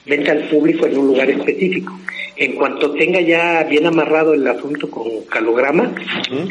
[0.07, 1.99] venta al público en un lugar específico.
[2.37, 5.93] En cuanto tenga ya bien amarrado el asunto con calograma,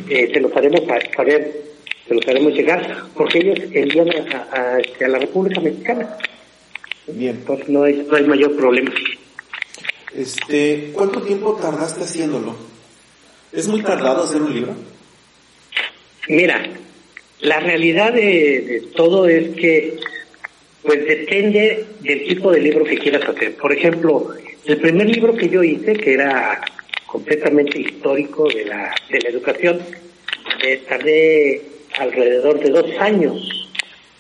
[0.10, 1.62] eh, se los haremos sa- saber,
[2.08, 6.18] se los haremos llegar, porque ellos envían a, a- este, a la República Mexicana.
[7.08, 7.38] Bien.
[7.40, 8.92] Entonces no hay, no hay mayor problema.
[10.16, 12.56] Este, ¿cuánto tiempo tardaste haciéndolo?
[13.52, 14.76] ¿Es muy tardado hacer un libro?
[16.28, 16.70] Mira,
[17.42, 19.98] la realidad de, todo es que
[20.82, 23.56] pues depende del tipo de libro que quieras hacer.
[23.56, 24.30] Por ejemplo,
[24.66, 26.62] el primer libro que yo hice, que era
[27.06, 29.82] completamente histórico de la, de la educación,
[30.88, 31.62] tardé
[32.00, 33.70] alrededor de dos años,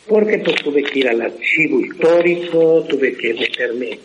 [0.07, 3.99] porque pues tuve que ir al archivo histórico, tuve que meterme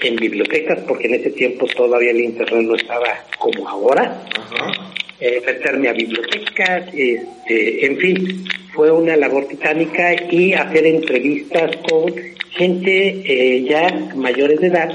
[0.00, 4.92] en bibliotecas, porque en ese tiempo todavía el internet no estaba como ahora Ajá.
[5.20, 12.12] eh, meterme a bibliotecas, este, en fin, fue una labor titánica y hacer entrevistas con
[12.50, 14.92] gente eh, ya mayores de edad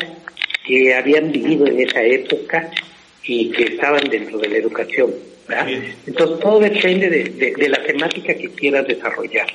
[0.66, 2.70] que habían vivido en esa época
[3.24, 5.14] y que estaban dentro de la educación.
[5.48, 5.68] ¿verdad?
[6.06, 9.48] Entonces todo depende de, de- de la temática que quieras desarrollar.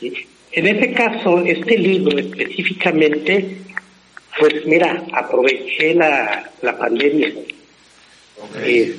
[0.00, 0.12] ¿sí?
[0.52, 3.46] En este caso, este libro específicamente,
[4.38, 7.28] pues mira, aproveché la, la pandemia.
[8.42, 8.56] Ok.
[8.56, 8.96] Eh,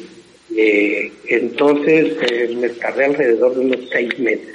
[0.56, 4.48] eh, entonces eh, me tardé alrededor de unos seis meses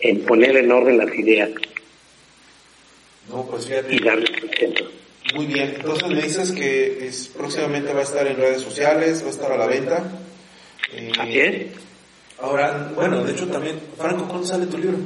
[0.00, 1.50] en poner en orden las ideas
[3.30, 3.94] No, pues fíjate.
[3.94, 4.86] y darles un centro.
[5.34, 9.28] Muy bien, entonces me dices que es, próximamente va a estar en redes sociales, va
[9.28, 10.04] a estar a la venta.
[10.92, 11.66] Eh, Así es.
[12.38, 14.98] Ahora, bueno, de hecho también, Franco, ¿cuándo sale tu libro?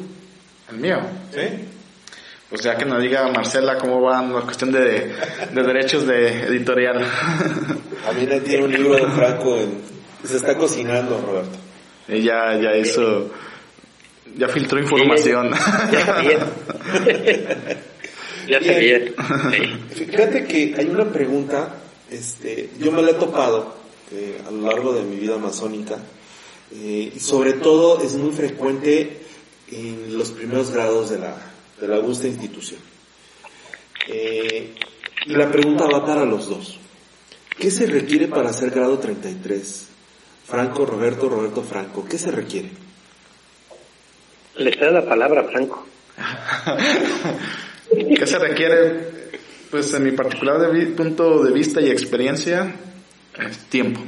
[0.71, 0.99] El mío.
[1.33, 1.41] ¿Sí?
[2.51, 5.13] Pues ya que nos diga Marcela cómo va la cuestión de,
[5.53, 7.05] de derechos de editorial.
[8.07, 9.83] También ahí tiene un libro de Franco, en-
[10.27, 11.59] se está cocinando, Roberto.
[12.09, 13.31] y ya, ya hizo,
[14.37, 15.51] ya filtró información.
[15.93, 16.39] Ya sabía.
[18.49, 18.99] ya sabía.
[19.51, 20.05] Sí.
[20.07, 21.75] Fíjate que hay una pregunta,
[22.11, 23.77] este, yo me la he topado
[24.13, 25.99] eh, a lo largo de mi vida masónica,
[26.73, 29.21] eh, y sobre todo es muy frecuente
[29.71, 31.37] en los primeros grados de la,
[31.81, 32.81] de la augusta institución.
[34.09, 34.75] Eh,
[35.27, 36.79] y la pregunta va para los dos.
[37.59, 39.89] ¿Qué se requiere para hacer grado 33?
[40.47, 42.71] Franco, Roberto, Roberto, Franco, ¿qué se requiere?
[44.57, 45.87] Le cedo la palabra a Franco.
[48.19, 49.19] ¿Qué se requiere?
[49.71, 52.75] Pues en mi particular de vi- punto de vista y experiencia,
[53.39, 54.01] es tiempo.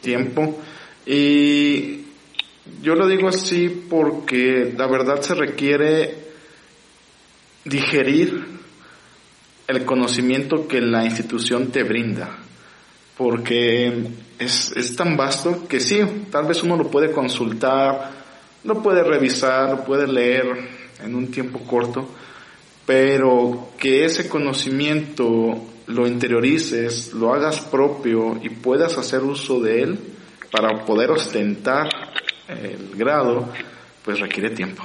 [0.00, 0.60] Tiempo.
[1.06, 2.02] Y
[2.82, 6.23] yo lo digo así porque la verdad se requiere
[7.64, 8.44] digerir
[9.66, 12.38] el conocimiento que la institución te brinda.
[13.16, 14.08] Porque
[14.38, 16.00] es, es tan vasto que sí,
[16.30, 18.24] tal vez uno lo puede consultar
[18.64, 20.44] lo puedes revisar, lo puedes leer
[21.02, 22.08] en un tiempo corto,
[22.86, 29.98] pero que ese conocimiento lo interiorices, lo hagas propio y puedas hacer uso de él
[30.50, 31.88] para poder ostentar
[32.48, 33.48] el grado,
[34.02, 34.82] pues requiere tiempo.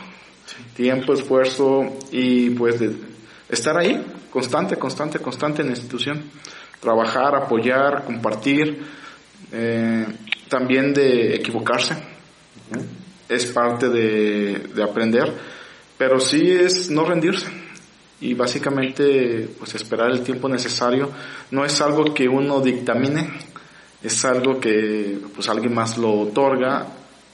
[0.75, 2.81] Tiempo, esfuerzo y pues
[3.49, 6.23] estar ahí, constante, constante, constante en la institución.
[6.79, 8.81] Trabajar, apoyar, compartir,
[9.51, 10.05] eh,
[10.47, 11.95] también de equivocarse.
[13.27, 15.33] Es parte de, de aprender,
[15.97, 17.47] pero sí es no rendirse
[18.21, 21.09] y básicamente pues esperar el tiempo necesario
[21.51, 23.29] no es algo que uno dictamine
[24.03, 26.87] es algo que pues alguien más lo otorga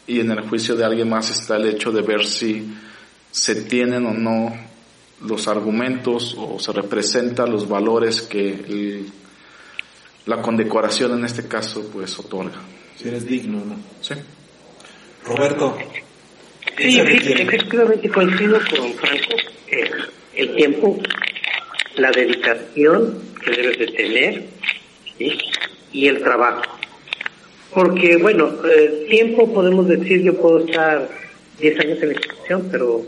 [0.07, 2.71] y en el juicio de alguien más está el hecho de ver si
[3.35, 4.55] se tienen o no
[5.27, 9.03] los argumentos o se representan los valores que
[10.25, 12.61] la condecoración en este caso pues otorga.
[12.95, 13.75] Si eres digno, ¿no?
[13.99, 14.13] Sí.
[15.25, 15.77] Roberto.
[16.77, 19.35] Sí, efectivamente coincido con Franco.
[20.33, 20.97] el tiempo,
[21.97, 24.45] la dedicación que debes de tener
[25.91, 26.63] y el trabajo.
[27.73, 31.09] Porque, bueno, eh, tiempo podemos decir, yo puedo estar
[31.59, 33.05] 10 años en la institución, pero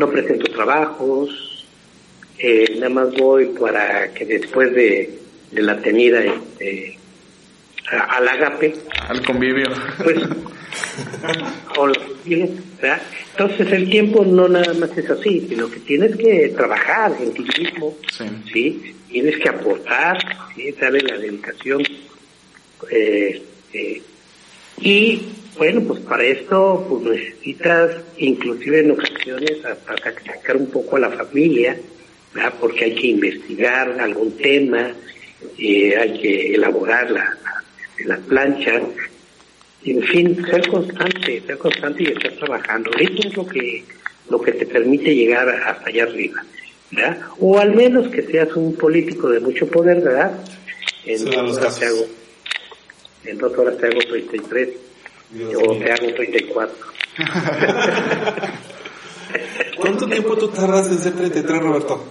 [0.00, 1.66] no presento trabajos,
[2.38, 5.18] eh, nada más voy para que después de,
[5.52, 6.96] la tenida este,
[7.90, 8.74] al agape,
[9.08, 9.66] al convivio,
[10.02, 10.18] pues,
[13.32, 17.44] Entonces el tiempo no nada más es así, sino que tienes que trabajar en ti
[17.58, 17.96] mismo,
[18.52, 18.94] sí.
[19.10, 20.18] Tienes que aportar,
[20.54, 20.70] ¿sí?
[20.80, 21.82] Darle la dedicación
[22.90, 23.42] eh,
[23.72, 24.02] eh,
[24.80, 25.22] y
[25.60, 31.10] bueno, pues para esto pues necesitas inclusive en ocasiones hasta sacar un poco a la
[31.10, 31.78] familia,
[32.32, 32.54] ¿verdad?
[32.58, 34.90] porque hay que investigar algún tema,
[35.58, 37.36] eh, hay que elaborar la,
[38.06, 38.80] la, plancha,
[39.84, 42.90] en fin, ser constante, ser constante y estar trabajando.
[42.98, 43.84] Eso es lo que,
[44.30, 46.42] lo que te permite llegar hasta allá arriba.
[46.90, 47.20] ¿verdad?
[47.38, 50.42] O al menos que seas un político de mucho poder, ¿verdad?
[51.04, 51.28] En
[53.26, 54.89] en dos horas te hago 33
[55.32, 56.76] o te hago 34.
[59.76, 62.04] ¿Cuánto tiempo tú tardas en ser 33, Roberto?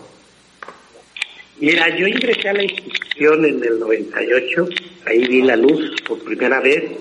[1.60, 4.70] Mira, yo ingresé a la institución en el 98,
[5.06, 6.92] ahí vi la luz por primera vez.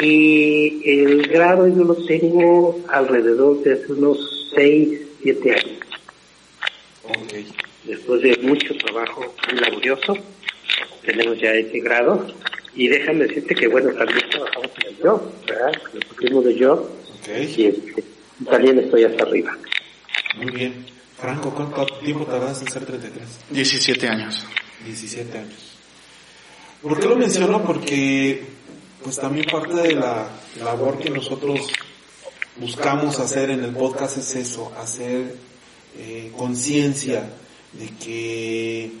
[0.00, 5.78] Y el grado yo lo tengo alrededor de hace unos 6, 7 años.
[7.84, 10.16] Después de mucho trabajo muy laborioso,
[11.04, 12.26] tenemos ya ese grado
[12.74, 15.72] y déjame decirte que, bueno, también trabajamos en el yo, ¿verdad?
[15.94, 16.90] Nos pusimos de yo.
[17.28, 18.04] Y este,
[18.48, 19.56] también estoy hasta arriba.
[20.36, 20.86] Muy bien.
[21.16, 23.28] Franco, ¿cuánto tiempo tardas en ser 33?
[23.50, 24.44] 17 años.
[24.84, 25.78] 17 años.
[26.80, 27.64] ¿Por qué lo menciono?
[27.64, 28.42] Porque,
[29.02, 30.28] pues también parte de la
[30.62, 31.68] labor que nosotros
[32.56, 35.34] buscamos hacer en el podcast es eso, hacer
[35.98, 37.28] eh, conciencia
[37.72, 38.92] de que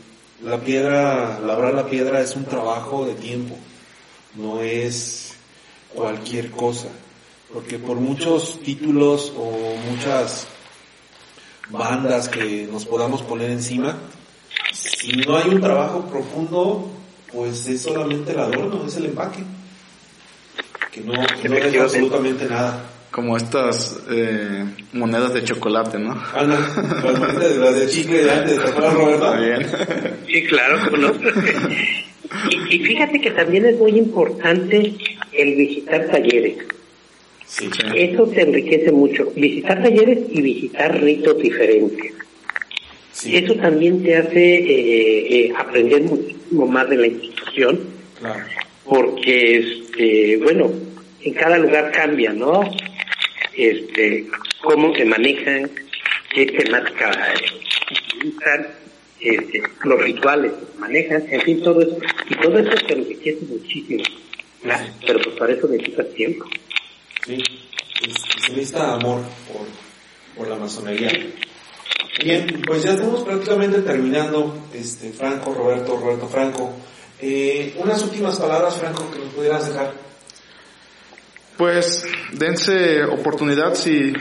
[0.42, 3.56] la piedra, labrar la piedra es un trabajo de tiempo
[4.34, 5.34] no es
[5.94, 6.88] cualquier cosa,
[7.52, 10.46] porque por muchos títulos o muchas
[11.70, 13.98] bandas que nos podamos poner encima,
[14.72, 16.90] si no hay un trabajo profundo,
[17.32, 19.42] pues es solamente el adorno, es el empaque,
[20.92, 22.84] que no, que no deja absolutamente nada.
[23.10, 26.12] Como estas eh, monedas de chocolate, ¿no?
[26.34, 29.36] Ah, no, las monedas de, chicle de antes, ¿te acuerdas, Roberto?
[29.38, 29.66] Bien.
[30.26, 31.12] Sí, claro, ¿no?
[32.70, 34.94] Y, fíjate que también es muy importante
[35.32, 36.58] el visitar talleres.
[37.94, 39.32] Eso te enriquece mucho.
[39.34, 42.12] Visitar talleres y visitar ritos diferentes.
[43.26, 47.80] Eso también te hace eh, eh, aprender muchísimo más de la institución.
[48.84, 50.70] Porque, este, bueno,
[51.22, 52.60] en cada lugar cambia, ¿no?
[53.58, 54.26] Este,
[54.62, 55.68] cómo se manejan,
[56.32, 57.34] qué temática
[58.14, 58.68] utilizan
[59.20, 61.98] este, los rituales manejan, en fin, todo eso.
[62.30, 64.04] Y todo eso se enriquece muchísimo.
[65.06, 66.44] Pero pues para eso necesitas tiempo.
[67.26, 67.42] Sí,
[68.44, 69.66] se necesita amor por,
[70.36, 71.10] por la masonería.
[72.22, 76.72] Bien, pues ya estamos prácticamente terminando, este, Franco, Roberto, Roberto Franco.
[77.20, 80.07] Eh, unas últimas palabras, Franco, que nos pudieras dejar.
[81.58, 84.14] Pues dense oportunidad si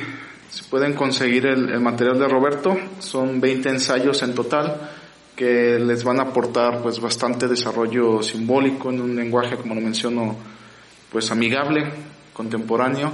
[0.49, 4.89] si pueden conseguir el, material de Roberto, son 20 ensayos en total
[5.35, 10.35] que les van a aportar pues bastante desarrollo simbólico en un lenguaje como lo menciono
[11.11, 11.91] pues amigable,
[12.33, 13.11] contemporáneo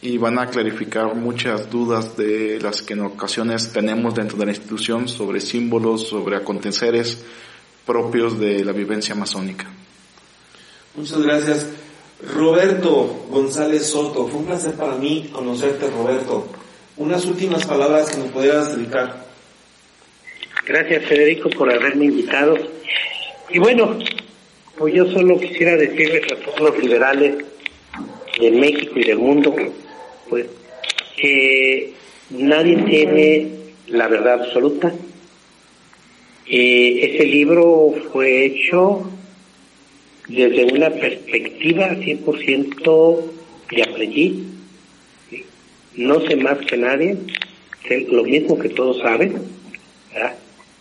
[0.00, 4.52] y van a clarificar muchas dudas de las que en ocasiones tenemos dentro de la
[4.52, 7.24] institución sobre símbolos, sobre aconteceres
[7.84, 9.66] propios de la vivencia masónica.
[10.94, 11.66] Muchas gracias.
[12.22, 16.46] Roberto González Soto, fue un placer para mí conocerte, Roberto.
[16.96, 19.26] Unas últimas palabras que nos pudieras dedicar.
[20.66, 22.56] Gracias, Federico, por haberme invitado.
[23.50, 23.98] Y bueno,
[24.76, 27.44] pues yo solo quisiera decirles a todos los liberales
[28.40, 29.54] de México y del mundo,
[30.28, 30.46] pues,
[31.16, 31.92] que
[32.30, 33.48] nadie tiene
[33.88, 34.92] la verdad absoluta.
[36.48, 39.10] Eh, ese libro fue hecho
[40.28, 43.22] desde una perspectiva 100%
[43.70, 44.34] de aprendiz.
[45.94, 47.16] No sé más que nadie,
[47.86, 49.34] sé lo mismo que todos saben.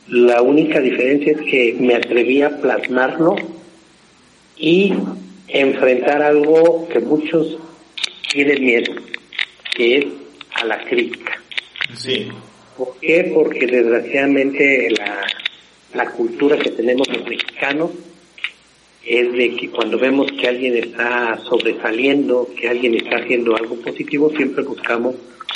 [0.08, 3.36] La única diferencia es que me atreví a plasmarlo
[4.58, 4.93] y
[5.48, 7.58] enfrentar algo que muchos
[8.32, 8.93] tienen miedo,
[9.76, 10.06] que es
[10.54, 11.41] a la crítica.
[11.93, 12.28] Sí.
[12.78, 13.32] ¿Por qué?
[13.34, 15.26] Porque desgraciadamente la,
[15.93, 17.91] la cultura que tenemos los mexicanos
[19.06, 24.32] es de que cuando vemos que alguien está sobresaliendo, que alguien está haciendo algo positivo,
[24.32, 25.16] siempre buscamos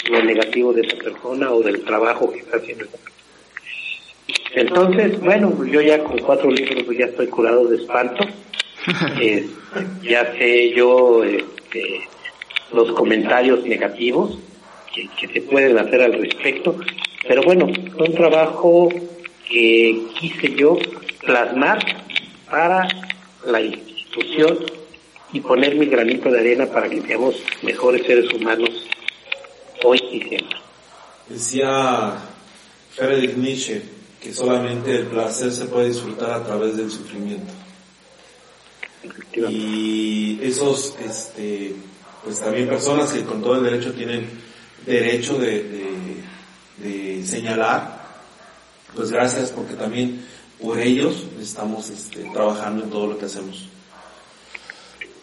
[0.09, 3.09] lo negativo de esa persona o del trabajo que está haciendo esa persona.
[4.53, 8.23] Entonces, bueno, yo ya con cuatro libros ya estoy curado de espanto.
[9.21, 9.45] Eh,
[10.01, 11.99] ya sé yo este,
[12.73, 14.39] los comentarios negativos
[14.93, 16.75] que, que se pueden hacer al respecto,
[17.27, 18.89] pero bueno, fue un trabajo
[19.47, 20.77] que quise yo
[21.21, 21.79] plasmar
[22.49, 22.87] para
[23.45, 24.59] la institución
[25.31, 28.69] y poner mi granito de arena para que seamos mejores seres humanos
[29.83, 30.57] hoy y siempre.
[31.27, 32.13] Decía
[32.91, 33.81] Friedrich Nietzsche
[34.19, 37.53] que solamente el placer se puede disfrutar a través del sufrimiento.
[39.33, 41.73] Y esos, este,
[42.23, 44.27] pues también personas que con todo el derecho tienen
[44.85, 45.89] derecho de, de,
[46.83, 47.99] de señalar,
[48.95, 50.25] pues gracias porque también
[50.61, 53.67] por ellos estamos este, trabajando en todo lo que hacemos.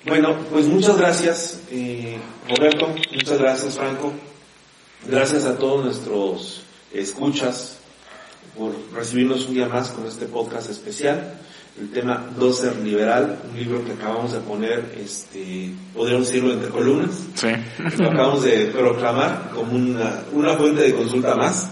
[0.07, 2.17] Bueno, pues muchas gracias, eh,
[2.49, 4.13] Roberto, muchas gracias, Franco.
[5.09, 6.63] Gracias a todos nuestros
[6.93, 7.79] escuchas
[8.57, 11.41] por recibirnos un día más con este podcast especial.
[11.79, 17.11] El tema Doser Liberal, un libro que acabamos de poner, este, podríamos decirlo entre columnas.
[17.35, 17.49] Sí.
[17.99, 21.69] Lo acabamos de proclamar como una, una fuente de consulta más.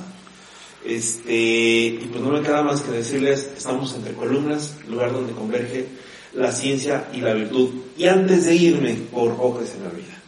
[0.85, 5.87] Este, y pues no me queda más que decirles, estamos entre columnas, lugar donde converge
[6.35, 7.71] la ciencia y la virtud.
[7.97, 10.21] Y antes de irme, por poco que se me olvida.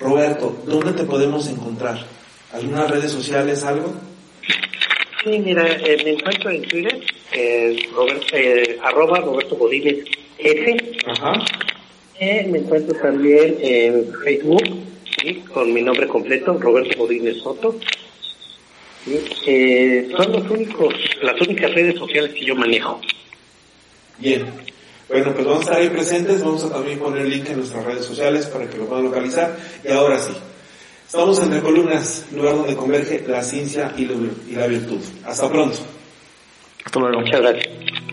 [0.00, 2.04] Roberto, ¿dónde te podemos encontrar?
[2.52, 3.94] ¿Algunas redes sociales, algo?
[5.22, 7.00] Sí, mira, eh, me encuentro en Twitter,
[7.32, 10.04] eh, Roberto, eh, arroba Roberto Godínez
[10.38, 10.76] S.
[11.06, 11.32] Ajá.
[12.18, 14.62] Eh, me encuentro también en Facebook,
[15.20, 15.42] ¿sí?
[15.52, 17.76] con mi nombre completo, Roberto Godínez Soto.
[19.06, 23.00] Eh, son los únicos, las únicas redes sociales que yo manejo.
[24.18, 24.46] Bien.
[25.08, 28.06] Bueno, pues vamos a estar ahí presentes, vamos a también poner link en nuestras redes
[28.06, 29.56] sociales para que lo puedan localizar.
[29.84, 30.32] Y ahora sí,
[31.06, 34.14] estamos entre columnas, lugar donde converge la ciencia y la,
[34.48, 35.00] y la virtud.
[35.24, 35.78] Hasta pronto.
[36.84, 37.20] Hasta luego.
[37.20, 38.03] Muchas gracias.